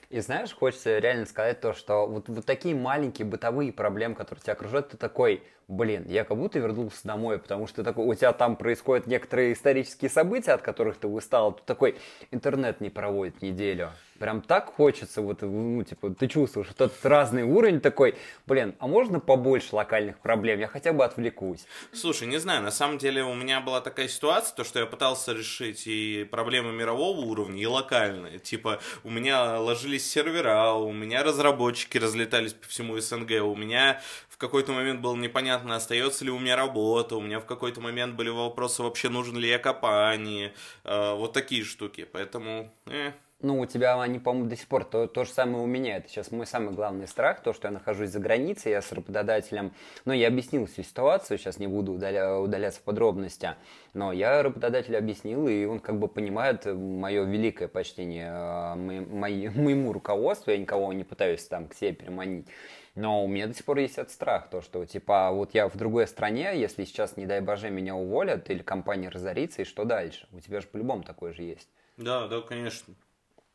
[0.09, 4.53] И знаешь, хочется реально сказать то, что вот, вот такие маленькие бытовые проблемы, которые тебя
[4.53, 8.55] окружают, ты такой, блин, я как будто вернулся домой, потому что такой, у тебя там
[8.55, 11.97] происходят некоторые исторические события, от которых ты устал, тут такой
[12.31, 17.43] интернет не проводит неделю прям так хочется, вот, ну, типа, ты чувствуешь вот этот разный
[17.43, 21.67] уровень такой, блин, а можно побольше локальных проблем, я хотя бы отвлекусь.
[21.93, 25.33] Слушай, не знаю, на самом деле у меня была такая ситуация, то, что я пытался
[25.33, 31.99] решить и проблемы мирового уровня, и локальные, типа, у меня ложились сервера, у меня разработчики
[31.99, 34.01] разлетались по всему СНГ, у меня
[34.37, 38.17] в какой-то момент было непонятно, остается ли у меня работа, у меня в какой-то момент
[38.17, 40.53] были вопросы, вообще нужен ли я компании,
[40.85, 45.07] э, вот такие штуки, поэтому, э, ну, у тебя они, по-моему, до сих пор то,
[45.07, 45.99] то же самое у меня.
[45.99, 49.73] Это сейчас мой самый главный страх, то, что я нахожусь за границей, я с работодателем.
[50.07, 53.51] Но я объяснил всю ситуацию, сейчас не буду удаля, удаляться в подробности.
[53.93, 59.29] Но я работодателю объяснил, и он как бы понимает мое великое почтение э, мо-
[59.63, 60.51] моему руководству.
[60.51, 62.47] Я никого не пытаюсь там к себе переманить.
[62.95, 65.77] Но у меня до сих пор есть этот страх, то, что, типа, вот я в
[65.77, 70.27] другой стране, если сейчас, не дай боже, меня уволят, или компания разорится, и что дальше?
[70.33, 71.69] У тебя же по-любому такое же есть.
[71.99, 72.95] Да, да, конечно.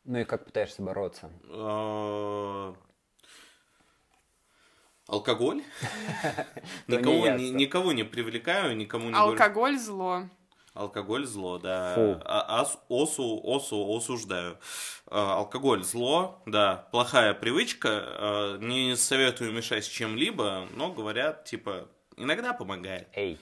[0.04, 1.30] Ну и как пытаешься бороться?
[1.48, 2.74] А,
[5.06, 5.62] алкоголь?
[6.88, 10.22] Никого, никого не привлекаю, никому не Алкоголь зло.
[10.74, 12.20] Алкоголь зло, да.
[12.24, 14.58] А, осу, осу осуждаю.
[15.06, 16.88] А, алкоголь зло, да.
[16.90, 18.58] Плохая привычка.
[18.60, 23.06] Не советую мешать с чем-либо, но говорят, типа, иногда помогает.
[23.12, 23.38] Эй,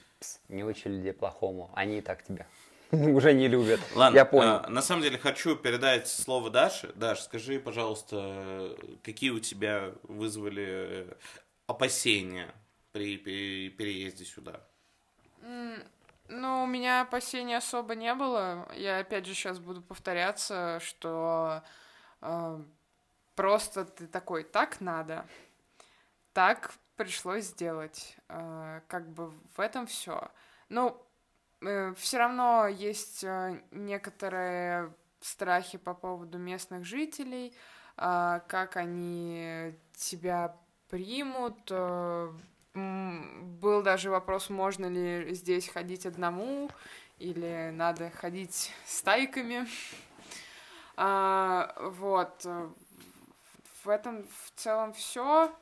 [0.47, 1.71] не учи людей плохому.
[1.73, 2.45] Они и так тебя
[3.15, 3.79] уже не любят.
[3.95, 4.61] Ладно, я понял.
[4.63, 6.91] А, на самом деле хочу передать слово Даше.
[6.95, 11.07] Даш, скажи, пожалуйста, какие у тебя вызвали
[11.67, 12.53] опасения
[12.91, 14.61] при переезде сюда?
[16.27, 18.67] Ну, у меня опасений особо не было.
[18.75, 21.61] Я опять же сейчас буду повторяться, что
[22.21, 22.61] э,
[23.35, 25.25] просто ты такой, так надо,
[26.31, 28.15] так пришлось сделать.
[28.29, 30.31] Э, как бы в этом все.
[30.69, 31.10] Ну, Э,
[31.61, 37.53] все равно есть э, некоторые страхи по поводу местных жителей,
[37.97, 40.55] а, как они тебя
[40.89, 41.59] примут.
[41.69, 42.31] Э,
[42.73, 46.71] был даже вопрос, можно ли здесь ходить одному
[47.19, 49.67] или надо ходить стайками.
[50.95, 52.45] А, вот.
[53.83, 55.53] В этом в целом все.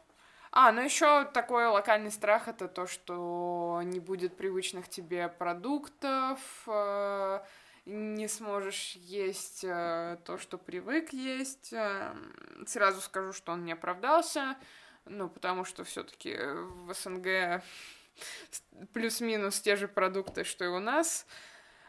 [0.52, 7.40] А, ну еще такой локальный страх это то, что не будет привычных тебе продуктов, э,
[7.86, 11.72] не сможешь есть э, то, что привык есть.
[11.74, 12.16] Э,
[12.66, 14.58] сразу скажу, что он не оправдался,
[15.06, 17.64] ну, потому что все-таки в СНГ
[18.94, 21.28] плюс-минус те же продукты, что и у нас.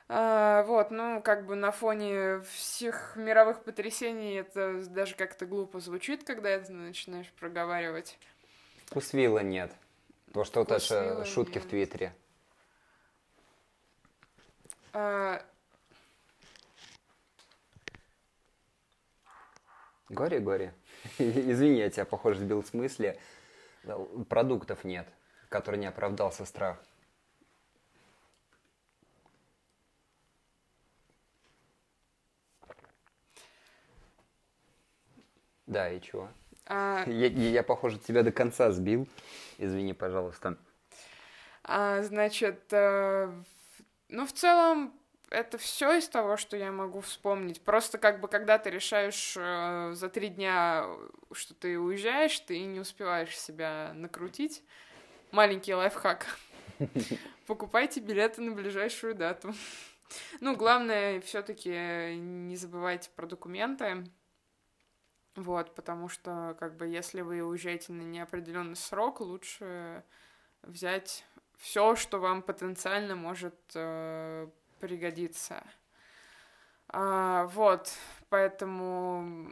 [0.09, 6.25] А, вот, ну, как бы на фоне всех мировых потрясений это даже как-то глупо звучит,
[6.25, 8.19] когда это начинаешь проговаривать.
[8.91, 9.73] Вкусвилла нет.
[10.35, 11.65] То, что вот это шутки нет.
[11.65, 12.13] в Твиттере.
[14.93, 15.41] А...
[20.09, 20.75] Горе, горе.
[21.19, 23.17] Извини, я тебя, похоже, сбил в смысле.
[24.29, 25.07] Продуктов нет,
[25.49, 26.77] который не оправдался страх.
[35.67, 36.29] Да, и чего?
[36.73, 37.03] А...
[37.09, 39.09] Я, я, похоже, тебя до конца сбил.
[39.59, 40.57] Извини, пожалуйста.
[41.65, 43.29] А, значит, э,
[44.09, 44.95] ну, в целом,
[45.31, 47.61] это все из того, что я могу вспомнить.
[47.61, 50.87] Просто как бы, когда ты решаешь э, за три дня,
[51.33, 54.63] что ты уезжаешь, ты не успеваешь себя накрутить.
[55.33, 56.25] Маленький лайфхак.
[57.49, 59.55] Покупайте билеты на ближайшую дату.
[60.41, 64.05] Ну, главное, все-таки не забывайте про документы
[65.41, 70.05] Вот, потому что, как бы, если вы уезжаете на неопределенный срок, лучше
[70.61, 71.25] взять
[71.57, 74.49] все, что вам потенциально может э,
[74.81, 75.65] пригодиться.
[76.89, 77.91] А, вот,
[78.29, 79.49] поэтому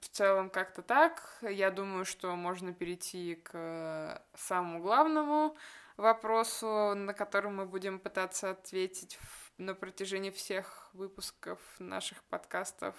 [0.00, 1.22] в целом как-то так.
[1.40, 5.56] Я думаю, что можно перейти к самому главному
[5.96, 9.18] вопросу, на который мы будем пытаться ответить
[9.56, 12.94] на протяжении всех выпусков наших подкастов.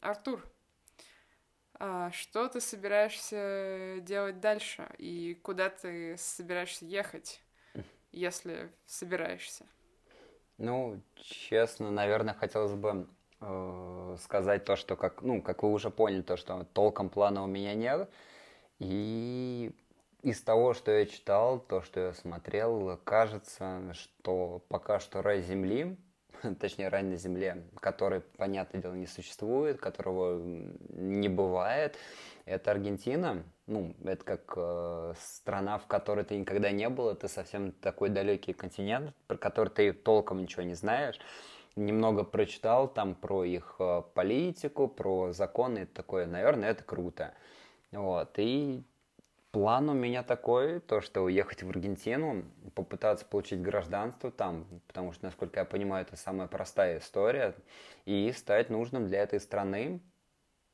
[0.00, 0.44] Артур,
[2.12, 7.40] что ты собираешься делать дальше и куда ты собираешься ехать,
[8.12, 9.64] если собираешься?
[10.56, 13.06] Ну, честно, наверное, хотелось бы
[13.40, 17.46] э, сказать то, что, как, ну, как вы уже поняли, то, что толком плана у
[17.46, 18.10] меня нет.
[18.80, 19.70] И
[20.22, 25.96] из того, что я читал, то, что я смотрел, кажется, что пока что рай Земли,
[26.60, 31.96] точнее рай на Земле, который, понятное дело, не существует, которого не бывает,
[32.44, 33.44] это Аргентина.
[33.66, 38.54] Ну, это как э, страна, в которой ты никогда не был, это совсем такой далекий
[38.54, 41.18] континент, про который ты толком ничего не знаешь.
[41.76, 47.34] Немного прочитал там про их э, политику, про законы, такое, наверное, это круто.
[47.92, 48.82] Вот, и
[49.50, 52.44] План у меня такой, то, что уехать в Аргентину,
[52.74, 57.54] попытаться получить гражданство там, потому что, насколько я понимаю, это самая простая история,
[58.04, 60.00] и стать нужным для этой страны.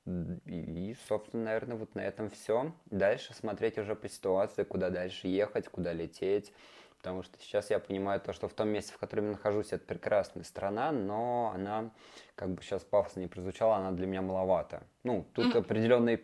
[0.07, 2.73] И, собственно, наверное, вот на этом все.
[2.87, 6.53] Дальше смотреть уже по ситуации, куда дальше ехать, куда лететь.
[6.99, 9.85] Потому что сейчас я понимаю то, что в том месте, в котором я нахожусь, это
[9.85, 11.91] прекрасная страна, но она,
[12.35, 14.83] как бы сейчас пафосно не прозвучала, она для меня маловата.
[15.03, 16.19] Ну, тут определенный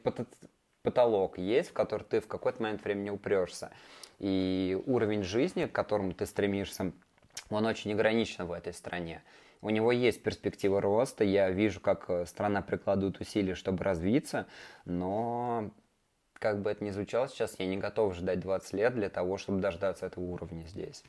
[0.83, 3.71] потолок есть, в который ты в какой-то момент времени упрешься.
[4.19, 6.93] И уровень жизни, к которому ты стремишься,
[7.49, 9.23] он очень ограничен в этой стране.
[9.63, 14.47] У него есть перспектива роста, я вижу, как э, страна прикладывает усилия, чтобы развиться,
[14.87, 15.71] но
[16.35, 19.61] как бы это ни звучало сейчас, я не готов ждать 20 лет для того, чтобы
[19.61, 21.05] дождаться этого уровня здесь.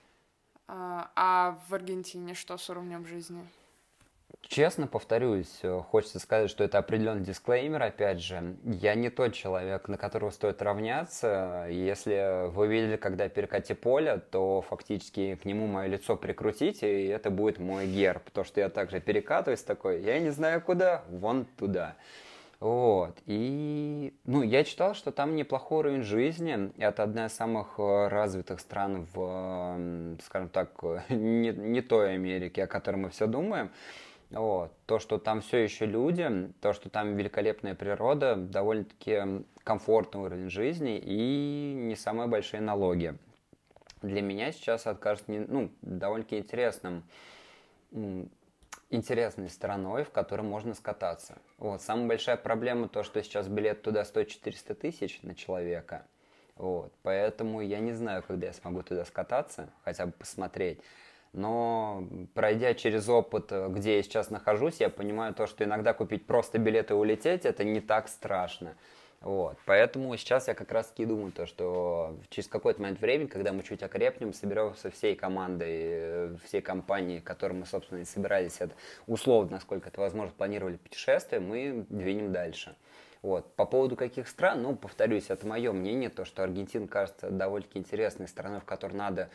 [0.67, 3.41] А, а в Аргентине что с уровнем жизни?
[4.41, 8.55] Честно повторюсь, э, хочется сказать, что это определенный дисклеймер, опять же.
[8.65, 11.67] Я не тот человек, на которого стоит равняться.
[11.69, 17.29] Если вы видели, когда перекати поле, то фактически к нему мое лицо прикрутите, и это
[17.29, 18.29] будет мой герб.
[18.32, 21.95] То, что я также перекатываюсь такой, я не знаю куда, вон туда.
[22.59, 23.17] Вот.
[23.25, 26.71] И, ну, я читал, что там неплохой уровень жизни.
[26.77, 30.69] Это одна из самых э, развитых стран в, скажем так,
[31.09, 33.71] не, не той Америке, о которой мы все думаем.
[34.32, 34.71] Вот.
[34.86, 40.97] То, что там все еще люди, то, что там великолепная природа, довольно-таки комфортный уровень жизни
[40.97, 43.17] и не самые большие налоги.
[44.01, 47.03] Для меня сейчас откажется ну, довольно-таки интересным,
[48.89, 51.38] интересной стороной, в которой можно скататься.
[51.57, 51.82] Вот.
[51.82, 56.05] Самая большая проблема то, что сейчас билет туда стоит 400 тысяч на человека.
[56.55, 56.93] Вот.
[57.03, 60.79] Поэтому я не знаю, когда я смогу туда скататься, хотя бы посмотреть.
[61.34, 62.03] Но
[62.34, 66.57] пройдя через опыт, э, где я сейчас нахожусь, я понимаю то, что иногда купить просто
[66.57, 68.75] билеты и улететь, это не так страшно.
[69.21, 69.57] Вот.
[69.65, 73.61] Поэтому сейчас я как раз таки думаю, то, что через какой-то момент времени, когда мы
[73.61, 78.73] чуть окрепнем, соберемся всей командой, э, всей компании, которой мы, собственно, и собирались, это
[79.07, 82.75] условно, насколько это возможно, планировали путешествие, мы двинем дальше.
[83.21, 83.55] Вот.
[83.55, 88.27] По поводу каких стран, ну, повторюсь, это мое мнение, то, что Аргентина кажется довольно-таки интересной
[88.27, 89.29] страной, в которой надо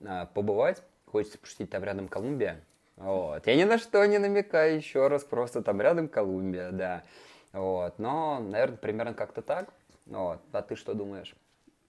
[0.00, 2.64] э, побывать хочется пошутить, там рядом Колумбия.
[2.96, 3.46] Вот.
[3.46, 7.04] Я ни на что не намекаю еще раз, просто там рядом Колумбия, да.
[7.52, 7.98] Вот.
[7.98, 9.72] Но, наверное, примерно как-то так.
[10.06, 10.40] Вот.
[10.52, 11.34] А ты что думаешь?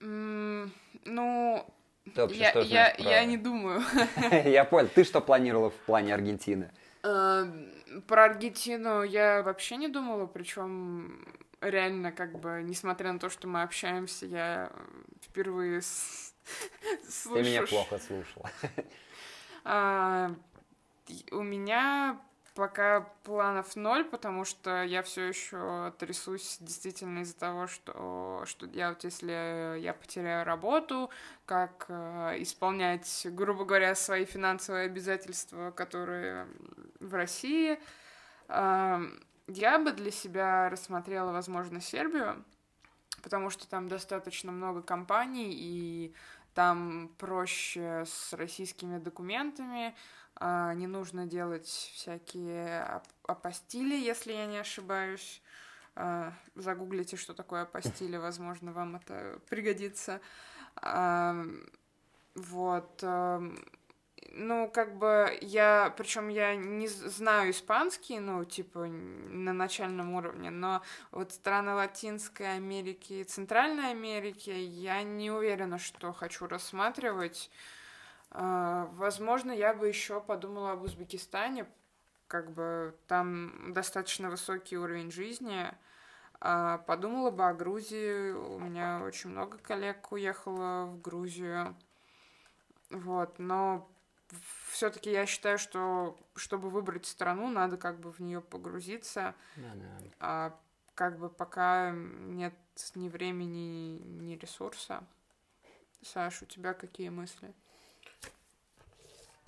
[0.02, 0.70] Mm,
[1.06, 1.66] ну,
[2.16, 3.04] ты вообще я, что я, про...
[3.04, 3.82] я не думаю.
[4.46, 4.90] Я понял.
[4.94, 6.72] Ты что планировала в плане Аргентины?
[7.04, 7.72] Эм,
[8.08, 11.26] про Аргентину я вообще не думала, причем
[11.62, 14.72] реально, как бы, несмотря на то, что мы общаемся, я
[15.22, 17.44] впервые слышу.
[17.44, 18.50] Ты меня плохо слушала.
[19.64, 20.32] А,
[21.32, 22.20] у меня
[22.60, 29.04] пока планов ноль, потому что я все еще трясусь действительно из-за того, что что делать,
[29.06, 31.10] если я потеряю работу,
[31.46, 36.48] как э, исполнять, грубо говоря, свои финансовые обязательства, которые
[37.00, 37.80] в России.
[38.50, 39.00] Э,
[39.48, 42.44] я бы для себя рассмотрела, возможно, Сербию,
[43.24, 46.14] потому что там достаточно много компаний, и
[46.54, 49.96] там проще с российскими документами,
[50.36, 55.42] а, не нужно делать всякие апостили, если я не ошибаюсь.
[55.96, 60.22] А, загуглите, что такое апостили, возможно, вам это пригодится.
[62.36, 63.04] Вот.
[64.32, 70.82] Ну, как бы я, причем я не знаю испанский, ну, типа, на начальном уровне, но
[71.12, 77.50] вот страны Латинской Америки и Центральной Америки я не уверена, что хочу рассматривать.
[78.32, 81.66] А, возможно, я бы еще подумала об Узбекистане,
[82.28, 85.72] как бы там достаточно высокий уровень жизни.
[86.42, 88.32] А, подумала бы о Грузии.
[88.32, 91.76] У меня очень много коллег уехало в Грузию.
[92.92, 93.90] Вот, но
[94.72, 99.36] все-таки я считаю, что чтобы выбрать страну, надо как бы в нее погрузиться.
[100.20, 100.58] А
[100.96, 102.54] как бы пока нет
[102.96, 105.04] ни времени, ни ресурса.
[106.02, 107.54] Саш, у тебя какие мысли?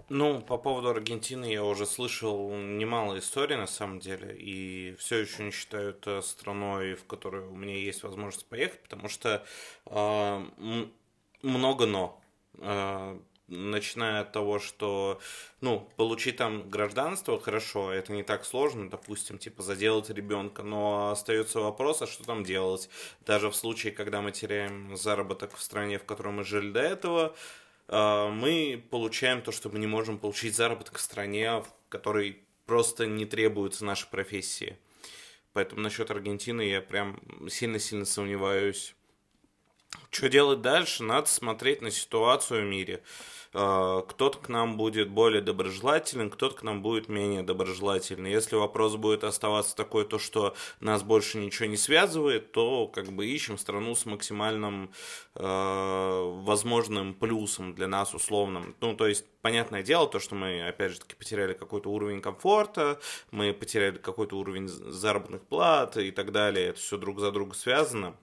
[0.10, 5.44] Ну, по поводу Аргентины я уже слышал немало историй на самом деле, и все еще
[5.44, 9.46] не считаю это страной, в которую у меня есть возможность поехать, потому что
[9.86, 10.46] э,
[11.42, 12.22] много но.
[12.58, 13.18] Э,
[13.52, 15.20] начиная от того, что,
[15.60, 21.60] ну, получить там гражданство, хорошо, это не так сложно, допустим, типа заделать ребенка, но остается
[21.60, 22.90] вопрос, а что там делать?
[23.26, 27.36] Даже в случае, когда мы теряем заработок в стране, в которой мы жили до этого,
[27.88, 33.06] а, мы получаем то, что мы не можем получить заработок в стране, в которой просто
[33.06, 34.78] не требуются наши профессии.
[35.54, 38.96] Поэтому насчет Аргентины я прям сильно-сильно сомневаюсь.
[40.10, 41.04] Что делать дальше?
[41.04, 43.04] Надо смотреть на ситуацию в мире.
[43.54, 48.32] Э, кто-то к нам будет более доброжелателен, кто-то к нам будет менее доброжелательный.
[48.32, 53.26] Если вопрос будет оставаться такой, то что нас больше ничего не связывает, то как бы
[53.28, 54.92] ищем страну с максимальным
[55.36, 58.76] э, возможным плюсом для нас условным.
[58.80, 63.00] Ну, то есть, понятное дело, то, что мы, опять же таки, потеряли какой-то уровень комфорта,
[63.32, 68.16] мы потеряли какой-то уровень заработных плат и так далее, это все друг за друга связано.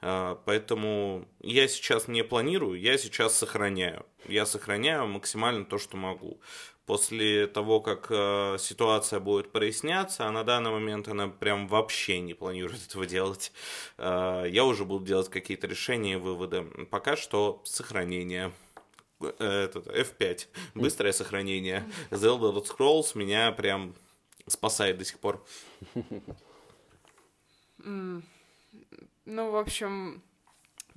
[0.00, 4.06] А, поэтому я сейчас не планирую, я сейчас сохраняю.
[4.28, 6.40] Я сохраняю максимально то, что могу.
[6.84, 12.34] После того, как э, ситуация будет проясняться, а на данный момент она прям вообще не
[12.34, 13.50] планирует этого делать,
[13.98, 16.62] э, я уже буду делать какие-то решения и выводы.
[16.90, 18.52] Пока что сохранение
[19.20, 21.84] этот, F5, быстрое сохранение.
[22.10, 23.94] The Elder Scrolls меня прям
[24.46, 25.44] спасает до сих пор.
[29.26, 30.22] Ну, в общем,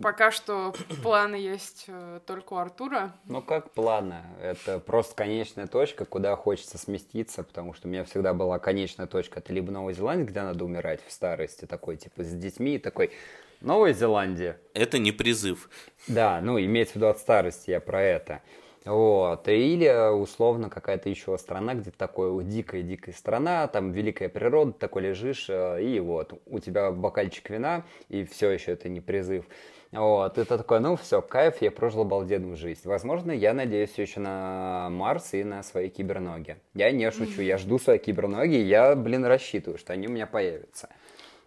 [0.01, 3.15] пока что планы есть э, только у Артура.
[3.25, 4.21] Ну, как планы?
[4.39, 9.39] Это просто конечная точка, куда хочется сместиться, потому что у меня всегда была конечная точка.
[9.39, 13.11] Это либо Новая Зеландия, где надо умирать в старости, такой, типа, с детьми, такой,
[13.61, 14.59] Новая Зеландия.
[14.73, 15.69] Это не призыв.
[16.07, 18.41] Да, ну, имеется в виду от старости, я про это.
[18.85, 19.47] Вот.
[19.47, 25.83] Или условно какая-то еще страна, где такое дикая-дикая страна, там великая природа, такой лежишь, э,
[25.83, 29.45] и вот у тебя бокальчик вина, и все еще это не призыв.
[29.91, 32.81] Вот, это такой, ну все, кайф, я прожил обалденную жизнь.
[32.85, 36.57] Возможно, я надеюсь еще на Марс и на свои киберноги.
[36.75, 40.89] Я не шучу, я жду свои киберноги, я, блин, рассчитываю, что они у меня появятся.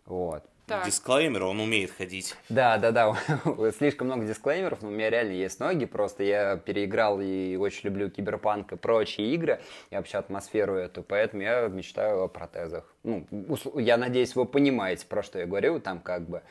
[0.07, 0.43] Вот.
[0.67, 0.87] Так.
[0.87, 2.37] Дисклеймер, он умеет ходить.
[2.49, 3.17] Да, да, да.
[3.79, 5.87] Слишком много дисклеймеров, но у меня реально есть ноги.
[5.87, 9.61] Просто я переиграл и очень люблю киберпанк и прочие игры,
[9.91, 12.85] и вообще атмосферу эту, поэтому я мечтаю о протезах.
[13.03, 13.27] Ну,
[13.75, 16.43] я надеюсь, вы понимаете, про что я говорю, там как бы.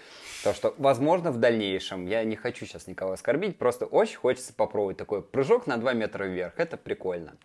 [0.44, 4.98] То, что, возможно, в дальнейшем, я не хочу сейчас никого оскорбить, просто очень хочется попробовать
[4.98, 6.54] такой прыжок на 2 метра вверх.
[6.58, 7.38] Это прикольно.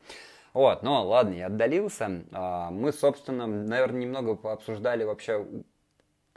[0.52, 2.22] Вот, ну ладно, я отдалился.
[2.32, 5.46] А, мы, собственно, наверное, немного пообсуждали вообще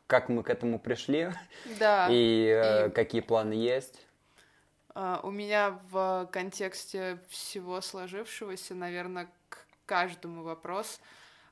[0.10, 1.32] как мы к этому пришли
[1.78, 2.08] да.
[2.12, 4.06] и, э, и какие планы есть.
[4.96, 11.00] Uh, у меня в контексте всего сложившегося, наверное, к каждому вопрос.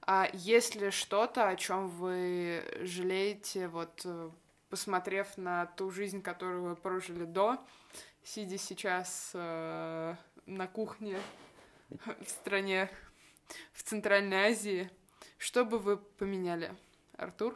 [0.01, 4.31] А есть ли что-то, о чем вы жалеете, вот э,
[4.69, 7.57] посмотрев на ту жизнь, которую вы прожили до,
[8.23, 10.15] сидя сейчас э,
[10.47, 11.17] на кухне
[11.89, 12.89] в стране
[13.73, 14.89] в Центральной Азии,
[15.37, 16.73] что бы вы поменяли,
[17.17, 17.55] Артур?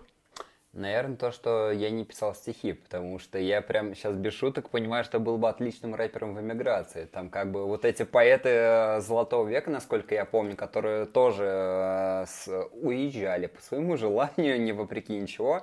[0.73, 5.03] Наверное, то, что я не писал стихи, потому что я прям сейчас без шуток понимаю,
[5.03, 7.05] что был бы отличным рэпером в эмиграции.
[7.11, 12.25] Там как бы вот эти поэты э, Золотого века, насколько я помню, которые тоже э,
[12.71, 15.61] уезжали по своему желанию, не вопреки ничего,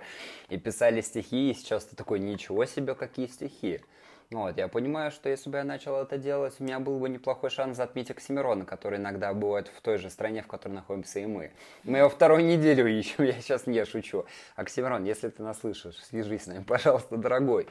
[0.51, 3.81] и писали стихи, и сейчас ты такой, ничего себе, какие стихи.
[4.31, 7.49] Вот, я понимаю, что если бы я начал это делать, у меня был бы неплохой
[7.49, 11.51] шанс затмить Оксимирона, который иногда бывает в той же стране, в которой находимся и мы.
[11.83, 14.27] Мы его вторую неделю ищем, я сейчас не шучу.
[14.55, 17.69] Оксимирон, если ты нас слышишь, свяжись с нами, пожалуйста, дорогой.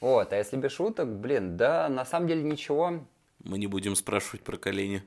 [0.00, 3.00] Вот, а если без шуток, блин, да, на самом деле ничего.
[3.42, 5.02] Мы не будем спрашивать про колени.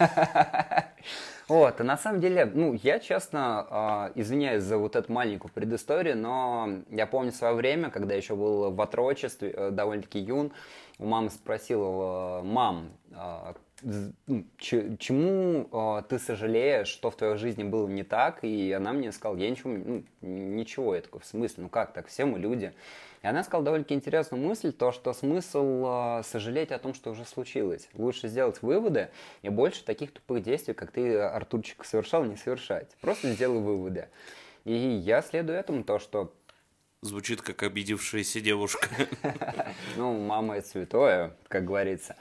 [1.48, 6.16] Вот, и на самом деле, ну, я честно э, извиняюсь за вот эту маленькую предысторию,
[6.16, 10.52] но я помню свое время, когда еще был в отрочестве, э, довольно-таки юн,
[10.98, 13.54] у мамы спросил, э, мам, э,
[14.58, 19.36] чему э, ты сожалеешь, что в твоей жизни было не так, и она мне сказала,
[19.36, 22.72] я ничего, ну, ничего, я такой, в смысле, ну как так, все мы люди.
[23.22, 27.24] И она сказала довольно-таки интересную мысль, то, что смысл э, сожалеть о том, что уже
[27.24, 27.88] случилось.
[27.94, 29.10] Лучше сделать выводы
[29.42, 32.96] и больше таких тупых действий, как ты, Артурчик, совершал, не совершать.
[33.00, 34.08] Просто сделай выводы.
[34.64, 36.32] И я следую этому, то, что
[37.04, 38.88] Звучит как обидевшаяся девушка.
[39.96, 42.16] Ну, мама это святое, как говорится.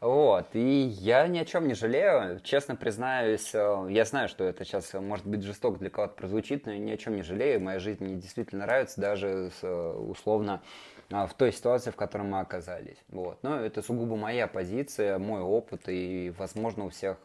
[0.00, 4.64] Вот, и я ни о чем не жалею, честно признаюсь, э, я знаю, что это
[4.64, 7.80] сейчас может быть жестоко для кого-то прозвучит, но я ни о чем не жалею, моя
[7.80, 10.62] жизнь мне действительно нравится, даже э, условно
[11.10, 12.98] э, в той ситуации, в которой мы оказались.
[13.08, 13.42] Вот.
[13.42, 17.18] Но это сугубо моя позиция, мой опыт, и, возможно, у всех,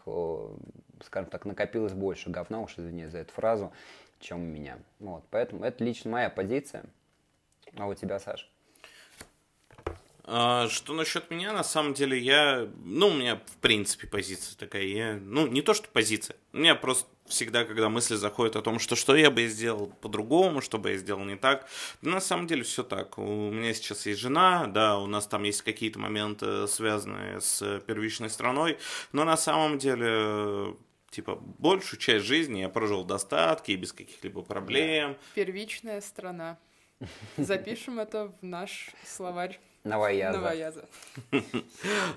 [1.03, 3.71] скажем так, накопилось больше говна, уж извини за эту фразу,
[4.19, 4.79] чем у меня.
[4.99, 5.23] Вот.
[5.29, 6.85] Поэтому это лично моя позиция.
[7.77, 8.49] А у тебя, Саш?
[10.25, 14.83] А, что насчет меня, на самом деле, я, ну, у меня, в принципе, позиция такая,
[14.83, 18.79] я, ну, не то, что позиция, у меня просто всегда, когда мысли заходят о том,
[18.79, 21.67] что что я бы сделал по-другому, что бы я сделал не так,
[22.01, 23.17] на самом деле все так.
[23.17, 28.29] У меня сейчас есть жена, да, у нас там есть какие-то моменты, связанные с первичной
[28.29, 28.77] страной,
[29.11, 30.75] но на самом деле
[31.09, 35.15] типа, большую часть жизни я прожил в достатке и без каких-либо проблем.
[35.35, 36.57] Первичная страна.
[37.37, 39.59] Запишем это в наш словарь.
[39.83, 40.37] Новояза.
[40.37, 40.89] Новояза.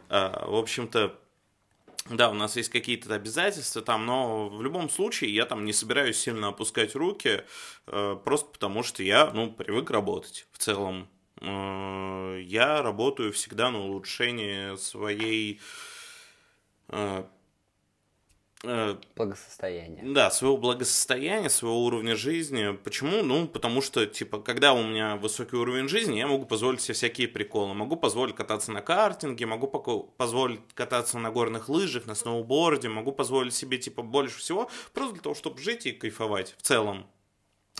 [0.08, 1.18] А, в общем-то,
[2.10, 6.18] да, у нас есть какие-то обязательства там, но в любом случае я там не собираюсь
[6.18, 7.42] сильно опускать руки,
[7.86, 11.08] э, просто потому что я, ну, привык работать в целом.
[11.40, 15.60] Э, я работаю всегда на улучшение своей
[16.88, 17.24] Э,
[19.16, 20.02] благосостояния.
[20.04, 22.76] Да, своего благосостояния, своего уровня жизни.
[22.84, 23.22] Почему?
[23.22, 27.28] Ну, потому что, типа, когда у меня высокий уровень жизни, я могу позволить себе всякие
[27.28, 27.74] приколы.
[27.74, 33.54] Могу позволить кататься на картинге, могу позволить кататься на горных лыжах, на сноуборде, могу позволить
[33.54, 37.06] себе, типа, больше всего, просто для того, чтобы жить и кайфовать в целом.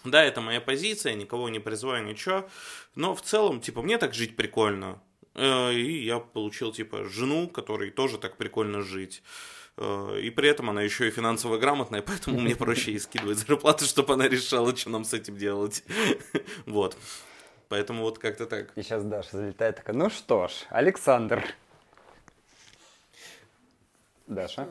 [0.04, 2.48] Да, это моя позиция, никого не призываю, ничего.
[2.94, 5.02] Но в целом, типа, мне так жить прикольно.
[5.34, 9.22] Э, и я получил, типа, жену, которой тоже так прикольно жить.
[9.78, 13.84] Э, и при этом она еще и финансово грамотная, поэтому мне проще ей скидывать зарплату,
[13.84, 15.84] чтобы она решала, что нам с этим делать.
[16.66, 16.96] Вот.
[17.68, 18.70] Поэтому вот как-то так.
[18.76, 21.44] И сейчас Даша залетает такая, ну что ж, Александр.
[24.26, 24.68] Даша.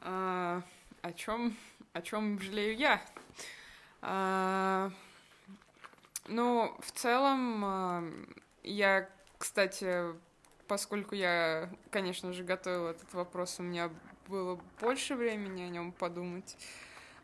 [0.00, 0.62] А,
[1.00, 1.56] о чем,
[1.94, 3.02] о чем жалею я?
[4.02, 4.90] А,
[6.26, 8.04] ну, в целом, а,
[8.62, 9.08] я,
[9.38, 10.14] кстати,
[10.66, 13.90] поскольку я, конечно же, готовила этот вопрос, у меня
[14.28, 16.56] было больше времени о нем подумать.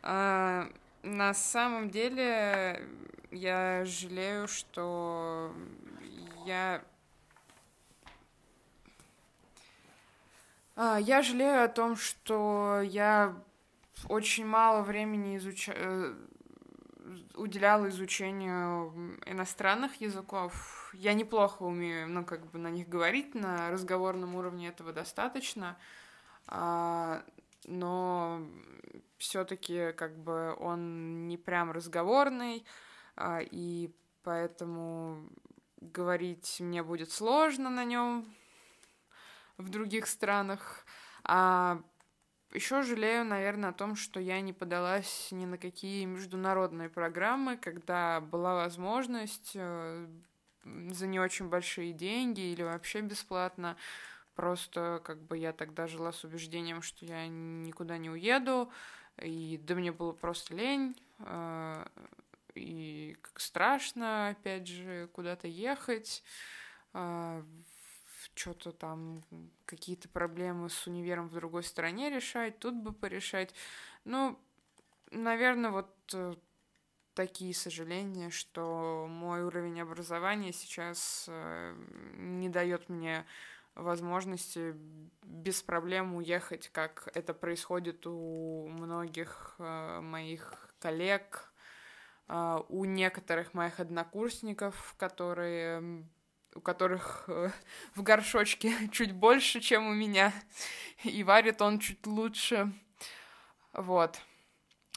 [0.03, 0.69] А,
[1.03, 2.87] на самом деле
[3.31, 5.53] я жалею, что
[6.45, 6.83] я
[10.75, 13.35] а, я жалею о том, что я
[14.09, 16.17] очень мало времени изучаю
[17.35, 20.80] уделяла изучению иностранных языков.
[20.93, 25.77] Я неплохо умею, ну, как бы на них говорить, на разговорном уровне этого достаточно,
[26.47, 27.23] а,
[27.65, 28.41] но
[29.17, 32.65] все-таки как бы он не прям разговорный,
[33.15, 35.29] а, и поэтому
[35.79, 38.25] говорить мне будет сложно на нем
[39.57, 40.85] в других странах.
[41.23, 41.81] А
[42.53, 48.19] еще жалею, наверное, о том, что я не подалась ни на какие международные программы, когда
[48.19, 50.07] была возможность э,
[50.63, 53.77] за не очень большие деньги или вообще бесплатно.
[54.35, 58.71] Просто как бы я тогда жила с убеждением, что я никуда не уеду,
[59.21, 61.85] и да мне было просто лень, э,
[62.55, 66.23] и как страшно, опять же, куда-то ехать
[66.93, 67.43] э,
[68.33, 69.23] что-то там,
[69.65, 73.53] какие-то проблемы с универом в другой стране решать, тут бы порешать.
[74.05, 74.39] Ну,
[75.11, 76.35] наверное, вот э,
[77.13, 81.75] такие сожаления, что мой уровень образования сейчас э,
[82.15, 83.25] не дает мне
[83.75, 84.75] возможности
[85.23, 91.47] без проблем уехать, как это происходит у многих э, моих коллег,
[92.69, 96.05] у некоторых моих однокурсников, которые
[96.55, 97.49] у которых э,
[97.95, 100.33] в горшочке чуть больше, чем у меня,
[101.03, 102.71] и варит он чуть лучше.
[103.73, 104.19] Вот.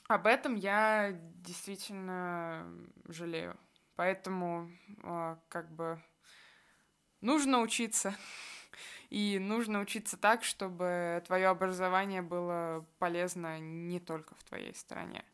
[0.08, 2.66] Об этом я действительно
[3.08, 3.56] жалею.
[3.96, 4.70] Поэтому
[5.02, 5.98] э, как бы
[7.20, 8.14] нужно учиться.
[9.10, 15.24] И нужно учиться так, чтобы твое образование было полезно не только в твоей стране.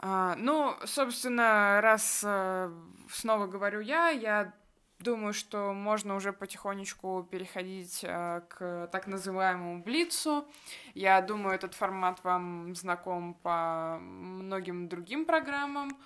[0.00, 2.72] А, ну, собственно, раз э,
[3.10, 4.54] снова говорю я, я
[4.98, 10.46] думаю, что можно уже потихонечку переходить э, к так называемому Блицу.
[10.94, 15.96] Я думаю, этот формат вам знаком по многим другим программам.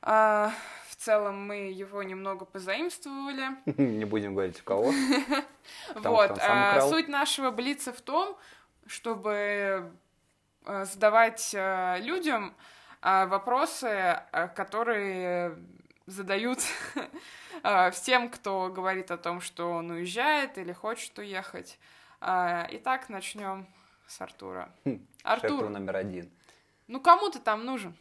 [0.00, 0.52] А,
[0.88, 3.56] в целом мы его немного позаимствовали.
[3.78, 4.92] Не будем говорить у кого.
[5.94, 6.38] Вот.
[6.42, 8.36] А, суть нашего Блица в том,
[8.86, 9.90] чтобы
[10.66, 12.54] э, задавать э, людям
[13.00, 14.22] вопросы,
[14.54, 15.58] которые
[16.06, 16.58] задают
[17.62, 21.78] а, всем, кто говорит о том, что он уезжает или хочет уехать.
[22.20, 23.66] А, итак, начнем
[24.06, 24.70] с Артура.
[24.84, 25.68] Хм, Артур.
[25.68, 26.30] номер один.
[26.86, 27.94] Ну, кому ты там нужен?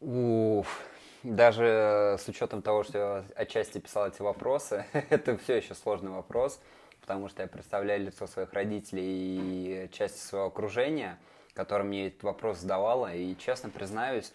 [0.00, 0.80] Уф,
[1.22, 6.60] даже с учетом того, что я отчасти писал эти вопросы, это все еще сложный вопрос,
[7.00, 11.18] потому что я представляю лицо своих родителей и части своего окружения,
[11.54, 14.32] которым мне этот вопрос задавала, и честно признаюсь,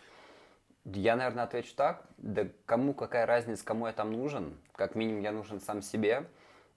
[0.94, 2.04] я, наверное, отвечу так.
[2.18, 4.58] Да кому какая разница, кому я там нужен?
[4.74, 6.26] Как минимум я нужен сам себе.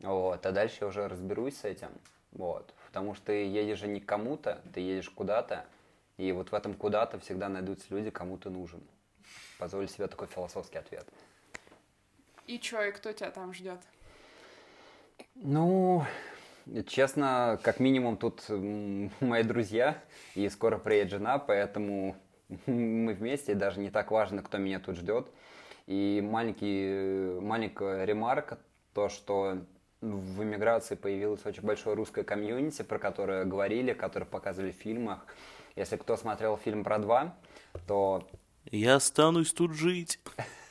[0.00, 1.90] Вот, а дальше я уже разберусь с этим.
[2.32, 2.74] Вот.
[2.86, 5.64] Потому что ты едешь же не к кому-то, ты едешь куда-то.
[6.16, 8.82] И вот в этом куда-то всегда найдутся люди, кому ты нужен.
[9.58, 11.06] Позволь себе такой философский ответ.
[12.46, 13.78] И чё, и кто тебя там ждет?
[15.34, 16.04] Ну,
[16.86, 18.44] честно, как минимум тут
[19.20, 20.02] мои друзья,
[20.34, 22.16] и скоро приедет жена, поэтому
[22.66, 25.28] мы вместе, даже не так важно, кто меня тут ждет.
[25.86, 28.58] И маленький, маленькая ремарка,
[28.94, 29.58] то, что
[30.00, 35.26] в эмиграции появилось очень большое русское комьюнити, про которое говорили, которое показывали в фильмах.
[35.76, 37.34] Если кто смотрел фильм про два,
[37.86, 38.26] то...
[38.70, 40.20] Я останусь тут жить.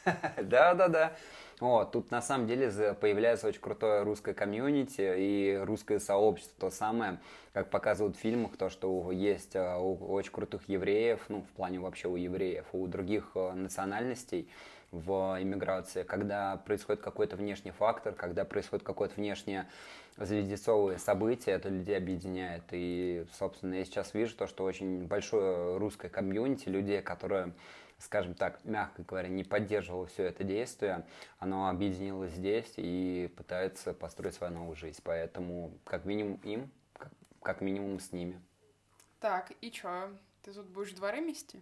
[0.41, 1.13] Да-да-да.
[1.59, 7.19] Вот, тут на самом деле появляется очень крутое русское комьюнити и русское сообщество, то самое,
[7.51, 11.79] как показывают в фильмах, то, что есть а, у очень крутых евреев, ну, в плане
[11.79, 14.47] вообще у евреев, у других а, национальностей
[14.91, 19.67] в иммиграции, когда происходит какой-то внешний фактор, когда происходит какое-то внешнее
[20.17, 22.63] звездецовое событие, это людей объединяет.
[22.71, 27.53] И, собственно, я сейчас вижу то, что очень большое русское комьюнити людей, которые
[27.99, 31.05] скажем так, мягко говоря, не поддерживало все это действие,
[31.37, 34.99] оно объединилось здесь и пытается построить свою новую жизнь.
[35.03, 36.71] Поэтому как минимум им,
[37.41, 38.41] как минимум с ними.
[39.19, 40.09] Так, и что?
[40.43, 41.61] Ты тут будешь дворы мести?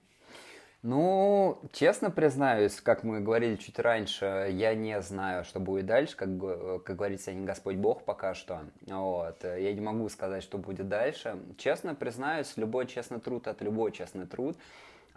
[0.84, 6.30] Ну, честно признаюсь, как мы говорили чуть раньше, я не знаю, что будет дальше, как,
[6.84, 8.62] как говорится, не Господь Бог пока что.
[8.86, 9.44] Вот.
[9.44, 11.40] Я не могу сказать, что будет дальше.
[11.58, 14.56] Честно признаюсь, любой честный труд– это любой честный труд.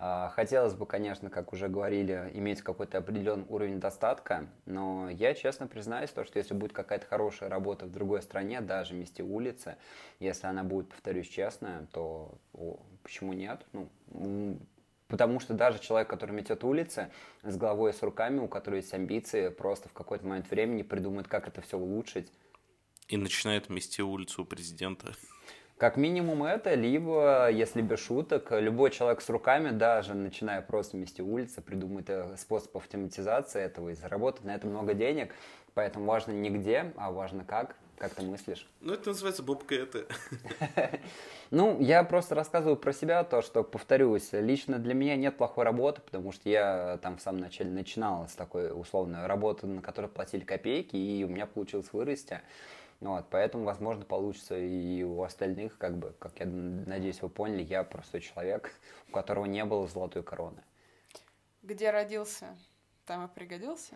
[0.03, 5.67] А, хотелось бы, конечно, как уже говорили, иметь какой-то определенный уровень достатка, но я честно
[5.67, 9.77] признаюсь, то, что если будет какая-то хорошая работа в другой стране, даже в месте улицы,
[10.19, 13.67] если она будет, повторюсь, честная, то о, почему нет?
[13.75, 14.59] Ну,
[15.07, 17.11] потому что даже человек, который метет улицы,
[17.43, 21.29] с головой и с руками, у которого есть амбиции, просто в какой-то момент времени придумает,
[21.29, 22.33] как это все улучшить.
[23.09, 25.13] И начинает мести улицу у президента.
[25.81, 31.23] Как минимум это, либо, если без шуток, любой человек с руками, даже начиная просто вместе
[31.23, 35.35] улицы, придумает э, способ автоматизации этого и заработать на это много денег.
[35.73, 37.77] Поэтому важно не где, а важно как.
[37.97, 38.69] Как ты мыслишь?
[38.83, 40.05] Ну, это называется бобка это.
[41.51, 46.01] Ну, я просто рассказываю про себя, то, что, повторюсь, лично для меня нет плохой работы,
[46.01, 50.45] потому что я там в самом начале начинал с такой условной работы, на которой платили
[50.45, 52.41] копейки, и у меня получилось вырасти.
[53.01, 57.83] Вот, поэтому, возможно, получится и у остальных, как бы, как я надеюсь, вы поняли, я
[57.83, 58.75] простой человек,
[59.09, 60.63] у которого не было золотой короны.
[61.63, 62.57] Где родился,
[63.07, 63.95] там и пригодился?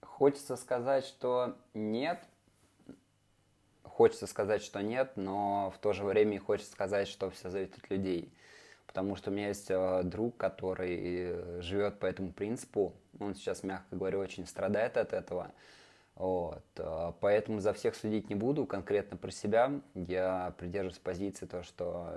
[0.00, 2.20] Хочется сказать, что нет.
[3.82, 7.90] Хочется сказать, что нет, но в то же время хочется сказать, что все зависит от
[7.90, 8.32] людей
[8.88, 12.94] потому что у меня есть э, друг, который э, живет по этому принципу.
[13.20, 15.52] Он сейчас, мягко говоря, очень страдает от этого.
[16.16, 16.64] Вот.
[16.78, 19.70] Э, поэтому за всех судить не буду, конкретно про себя.
[19.94, 22.08] Я придерживаюсь позиции, то, что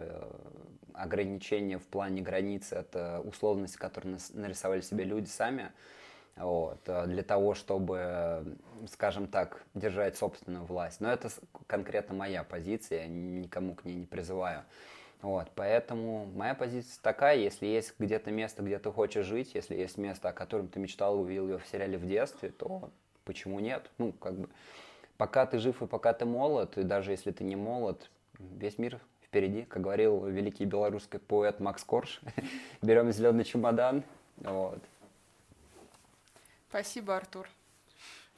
[0.94, 5.72] ограничения в плане границ– это условности, которые нарисовали себе люди сами.
[6.38, 8.58] Вот, для того, чтобы,
[8.90, 11.02] скажем так, держать собственную власть.
[11.02, 11.30] Но это
[11.68, 14.64] конкретно моя позиция, я никому к ней не призываю.
[15.22, 19.98] Вот, поэтому моя позиция такая, если есть где-то место, где ты хочешь жить, если есть
[19.98, 22.90] место, о котором ты мечтал, увидел его в сериале в детстве, то
[23.24, 23.90] почему нет?
[24.00, 24.50] Ну, как бы,
[25.18, 28.10] пока ты жив и пока ты молод, и даже если ты не молод,
[28.40, 32.20] весь мир впереди, как говорил великий белорусский поэт Макс Корж,
[32.82, 34.04] берем зеленый чемодан,
[34.38, 34.80] вот.
[36.70, 37.48] Спасибо, Артур.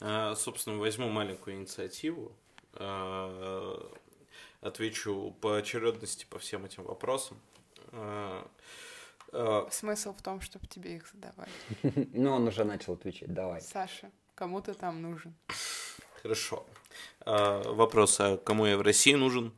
[0.01, 2.33] А, собственно, возьму маленькую инициативу.
[2.73, 3.89] А,
[4.63, 7.37] отвечу по очередности по всем этим вопросам.
[7.91, 8.43] Э,
[9.31, 11.49] э, Смысл в том, чтобы тебе их задавать.
[12.13, 13.61] Ну, он уже начал отвечать, давай.
[13.61, 15.33] Саша, кому ты там нужен?
[16.21, 16.65] Хорошо.
[17.25, 19.53] Э, Вопрос, а кому я в России нужен?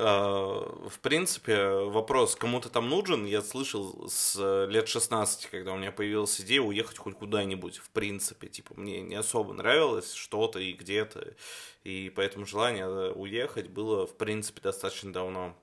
[0.00, 5.76] Э, В принципе, вопрос, кому ты там нужен, я слышал с лет 16, когда у
[5.76, 8.48] меня появилась идея уехать хоть куда-нибудь, в принципе.
[8.48, 11.34] Типа, мне не особо нравилось что-то и где-то,
[11.82, 15.56] и поэтому желание уехать было, в принципе, достаточно давно.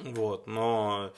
[0.00, 1.12] Вот, но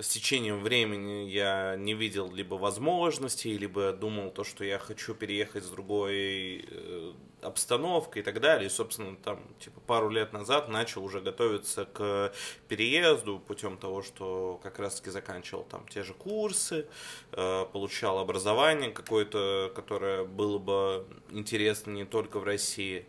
[0.00, 5.64] с течением времени я не видел либо возможностей, либо думал то, что я хочу переехать
[5.64, 8.66] с другой э, обстановкой и так далее.
[8.66, 12.32] И, собственно, там, типа, пару лет назад начал уже готовиться к
[12.68, 16.86] переезду путем того, что как раз-таки заканчивал там те же курсы,
[17.32, 23.06] э, получал образование какое-то, которое было бы интересно не только в России.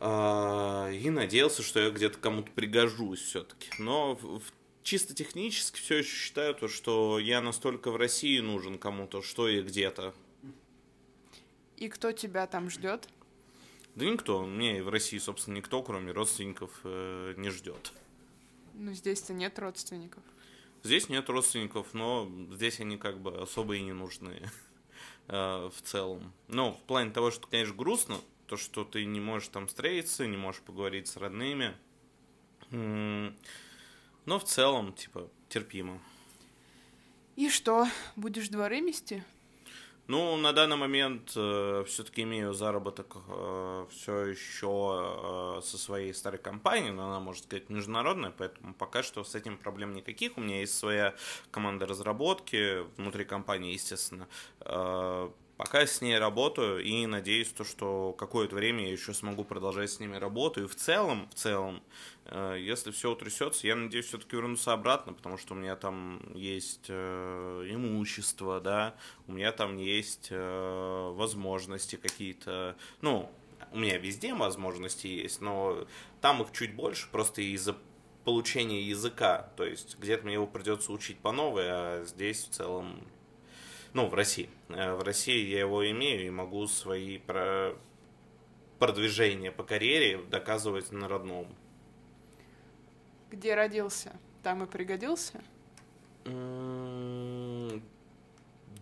[0.00, 3.68] А, И надеялся, что я где-то кому-то пригожусь все-таки.
[3.78, 4.42] Но в-
[4.84, 9.62] чисто технически все еще считаю то, что я настолько в России нужен кому-то, что и
[9.62, 10.14] где-то.
[11.76, 13.08] И кто тебя там ждет?
[13.96, 17.92] Да никто, мне и в России, собственно, никто, кроме родственников, э, не ждет.
[18.74, 20.22] Ну, здесь-то нет родственников.
[20.82, 24.50] Здесь нет родственников, но здесь они как бы особо и не нужны
[25.28, 26.32] э, в целом.
[26.48, 28.16] Ну, в плане того, что, конечно, грустно,
[28.46, 31.74] то, что ты не можешь там встретиться, не можешь поговорить с родными.
[34.26, 36.00] Но в целом, типа, терпимо.
[37.36, 39.24] И что, будешь дворы мести?
[40.06, 43.16] Ну, на данный момент все-таки имею заработок
[43.90, 49.34] все еще со своей старой компанией, но она, можно сказать, международная, поэтому пока что с
[49.34, 50.36] этим проблем никаких.
[50.36, 51.14] У меня есть своя
[51.50, 54.28] команда разработки внутри компании, естественно.
[54.60, 59.90] Э, Пока с ней работаю и надеюсь, то, что какое-то время я еще смогу продолжать
[59.90, 60.64] с ними работу.
[60.64, 61.80] И в целом, в целом,
[62.24, 66.86] э, если все утрясется, я надеюсь все-таки вернуться обратно, потому что у меня там есть
[66.88, 68.96] э, имущество, да,
[69.28, 73.30] у меня там есть э, возможности какие-то, ну,
[73.70, 75.86] у меня везде возможности есть, но
[76.20, 77.76] там их чуть больше, просто из-за
[78.24, 83.06] получения языка, то есть где-то мне его придется учить по новой, а здесь в целом,
[83.94, 87.74] ну, в России, Э, в России я его имею и могу свои про
[88.78, 91.46] продвижения по карьере доказывать на родном.
[93.30, 95.42] Где родился, там и пригодился?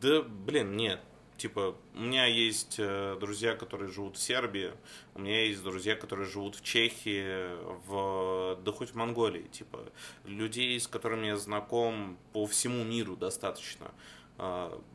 [0.00, 1.00] Да, блин, нет.
[1.36, 4.72] Типа, у меня есть э, друзья, которые живут в Сербии,
[5.14, 7.56] у меня есть друзья, которые живут в Чехии,
[7.86, 9.48] в, да хоть в Монголии.
[9.48, 9.80] Типа,
[10.24, 13.86] людей, с которыми я знаком по всему миру достаточно.
[13.86, 13.92] А,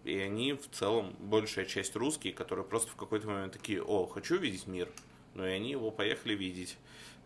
[0.03, 4.37] И они в целом, большая часть русские, которые просто в какой-то момент такие, о, хочу
[4.37, 4.89] видеть мир.
[5.35, 6.77] Ну и они его поехали видеть.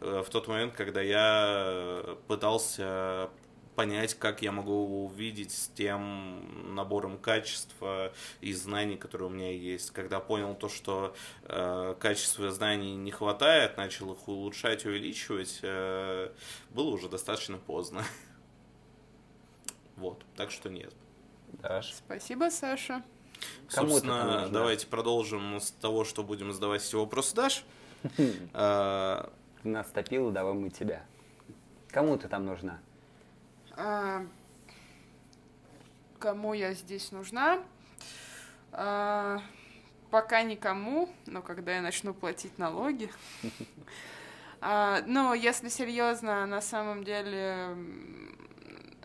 [0.02, 3.30] Э, В тот момент, когда я пытался
[3.76, 9.92] понять, как я могу увидеть с тем набором качества и знаний, которые у меня есть.
[9.92, 16.32] Когда понял то, что э, качества знаний не хватает, начал их улучшать, увеличивать, э,
[16.72, 18.04] было уже достаточно поздно.
[19.98, 20.94] Вот, так что нет.
[21.62, 21.94] Даш.
[21.94, 23.04] Спасибо, Саша.
[23.70, 27.64] Кому Собственно, давайте продолжим с того, что будем задавать эти вопросы Даш.
[29.64, 31.04] Ты нас топила, давай мы тебя.
[31.90, 32.80] Кому ты там нужна?
[33.78, 34.26] А,
[36.20, 37.64] Кому я здесь нужна?
[38.72, 39.40] А,
[40.10, 43.12] Пока никому, но когда я начну платить налоги.
[44.64, 47.76] А, Но если серьезно, на самом деле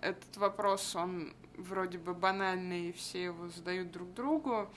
[0.02, 4.68] этот вопрос, он вроде бы банальный, и все его задают друг другу.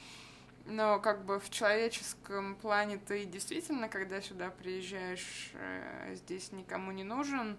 [0.66, 7.04] Но как бы в человеческом плане ты действительно, когда сюда приезжаешь, э, здесь никому не
[7.04, 7.58] нужен.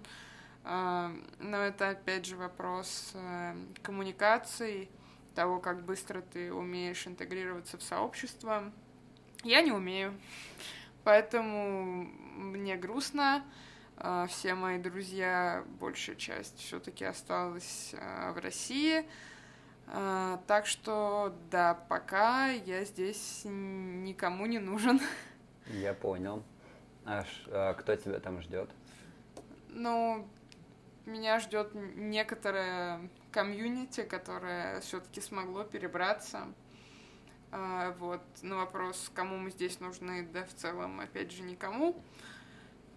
[0.63, 4.89] А, Но это опять же вопрос э, коммуникации,
[5.35, 8.71] того, как быстро ты умеешь интегрироваться в сообщество.
[9.43, 10.15] Я не умею.
[11.05, 12.05] Поэтому
[12.35, 13.45] мне грустно.
[14.03, 19.05] А, Все мои друзья, большая часть все-таки осталась а, в России.
[19.89, 25.01] А, Так что, да, пока я здесь никому не нужен.
[25.67, 26.43] Я понял.
[27.05, 28.71] А кто тебя там ждет?
[29.69, 30.27] Ну,
[31.05, 36.47] меня ждет некоторое комьюнити, которое все-таки смогло перебраться.
[37.99, 42.01] Вот, на вопрос, кому мы здесь нужны, да в целом, опять же, никому.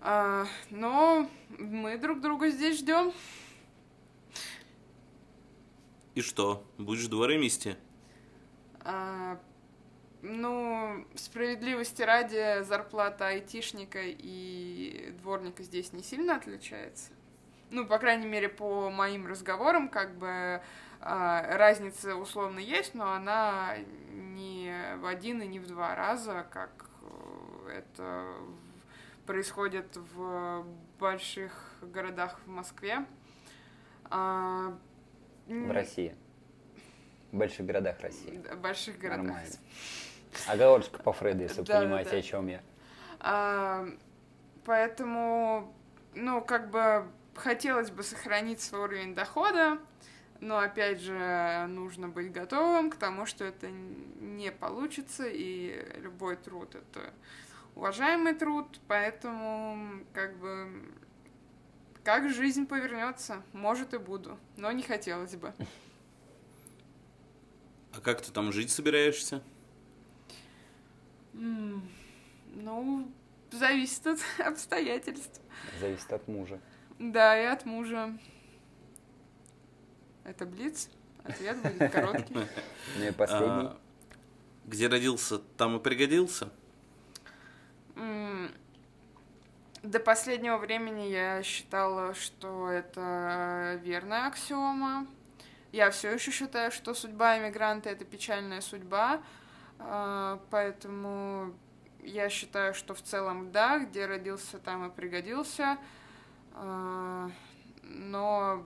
[0.05, 3.13] А, Но мы друг друга здесь ждем.
[6.13, 7.77] И что, будешь дворы мести?
[8.81, 9.39] А,
[10.21, 17.11] Ну, справедливости ради, зарплата айтишника и дворника здесь не сильно отличается.
[17.71, 20.61] ну, по крайней мере, по моим разговорам, как бы
[20.99, 23.77] а, разница условно есть, но она
[24.11, 28.25] не в один и не в два раза, как э, это
[29.25, 30.65] происходит в
[30.99, 33.05] больших городах в Москве.
[34.05, 34.77] А,
[35.47, 36.15] в России.
[37.31, 38.43] В больших городах России.
[38.51, 39.25] В больших городах.
[39.25, 39.55] Нормально.
[40.47, 42.17] Оговорочка по Фрейду, если вы да, понимаете, да.
[42.17, 42.61] о чем я.
[43.19, 43.87] А,
[44.65, 45.73] поэтому,
[46.13, 49.79] ну, как бы хотелось бы сохранить свой уровень дохода,
[50.39, 56.75] но опять же нужно быть готовым к тому, что это не получится, и любой труд
[56.75, 57.13] это
[57.75, 60.93] уважаемый труд, поэтому как бы
[62.03, 65.53] как жизнь повернется, может и буду, но не хотелось бы.
[67.93, 69.41] А как ты там жить собираешься?
[71.33, 73.11] ну,
[73.51, 75.41] зависит от обстоятельств.
[75.79, 76.59] Зависит от мужа.
[76.99, 78.17] Да, и от мужа.
[80.23, 80.89] Это Блиц?
[81.23, 82.35] Ответ будет короткий.
[82.97, 83.67] Ну и последний.
[83.67, 83.77] А,
[84.65, 86.51] где родился, там и пригодился?
[89.83, 95.07] До последнего времени я считала, что это верная аксиома.
[95.73, 99.21] Я все еще считаю, что судьба иммигранта это печальная судьба,
[99.79, 101.53] а, поэтому
[102.03, 105.77] я считаю, что в целом да, где родился, там и пригодился.
[106.53, 107.29] А,
[107.81, 108.65] но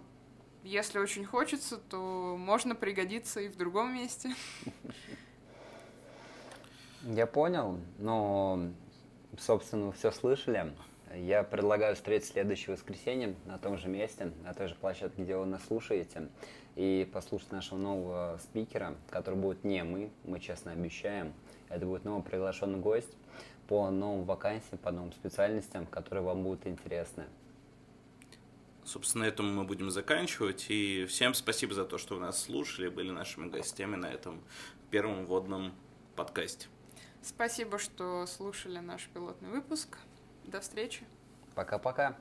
[0.64, 4.36] если очень хочется, то можно пригодиться и в другом месте.
[7.04, 8.60] Я понял, но,
[9.38, 10.74] собственно, все слышали.
[11.16, 15.46] Я предлагаю встретить следующее воскресенье на том же месте, на той же площадке, где вы
[15.46, 16.28] нас слушаете,
[16.76, 21.34] и послушать нашего нового спикера, который будет не мы, мы честно обещаем.
[21.70, 23.10] Это будет новый приглашенный гость
[23.68, 27.26] по новым вакансиям, по новым специальностям, которые вам будут интересны.
[28.84, 30.68] Собственно, на этом мы будем заканчивать.
[30.70, 34.42] И всем спасибо за то, что вы нас слушали, были нашими гостями на этом
[34.92, 35.74] первом вводном
[36.16, 36.68] подкасте.
[37.28, 39.98] Спасибо, что слушали наш пилотный выпуск.
[40.46, 41.06] До встречи.
[41.56, 42.16] Пока-пока.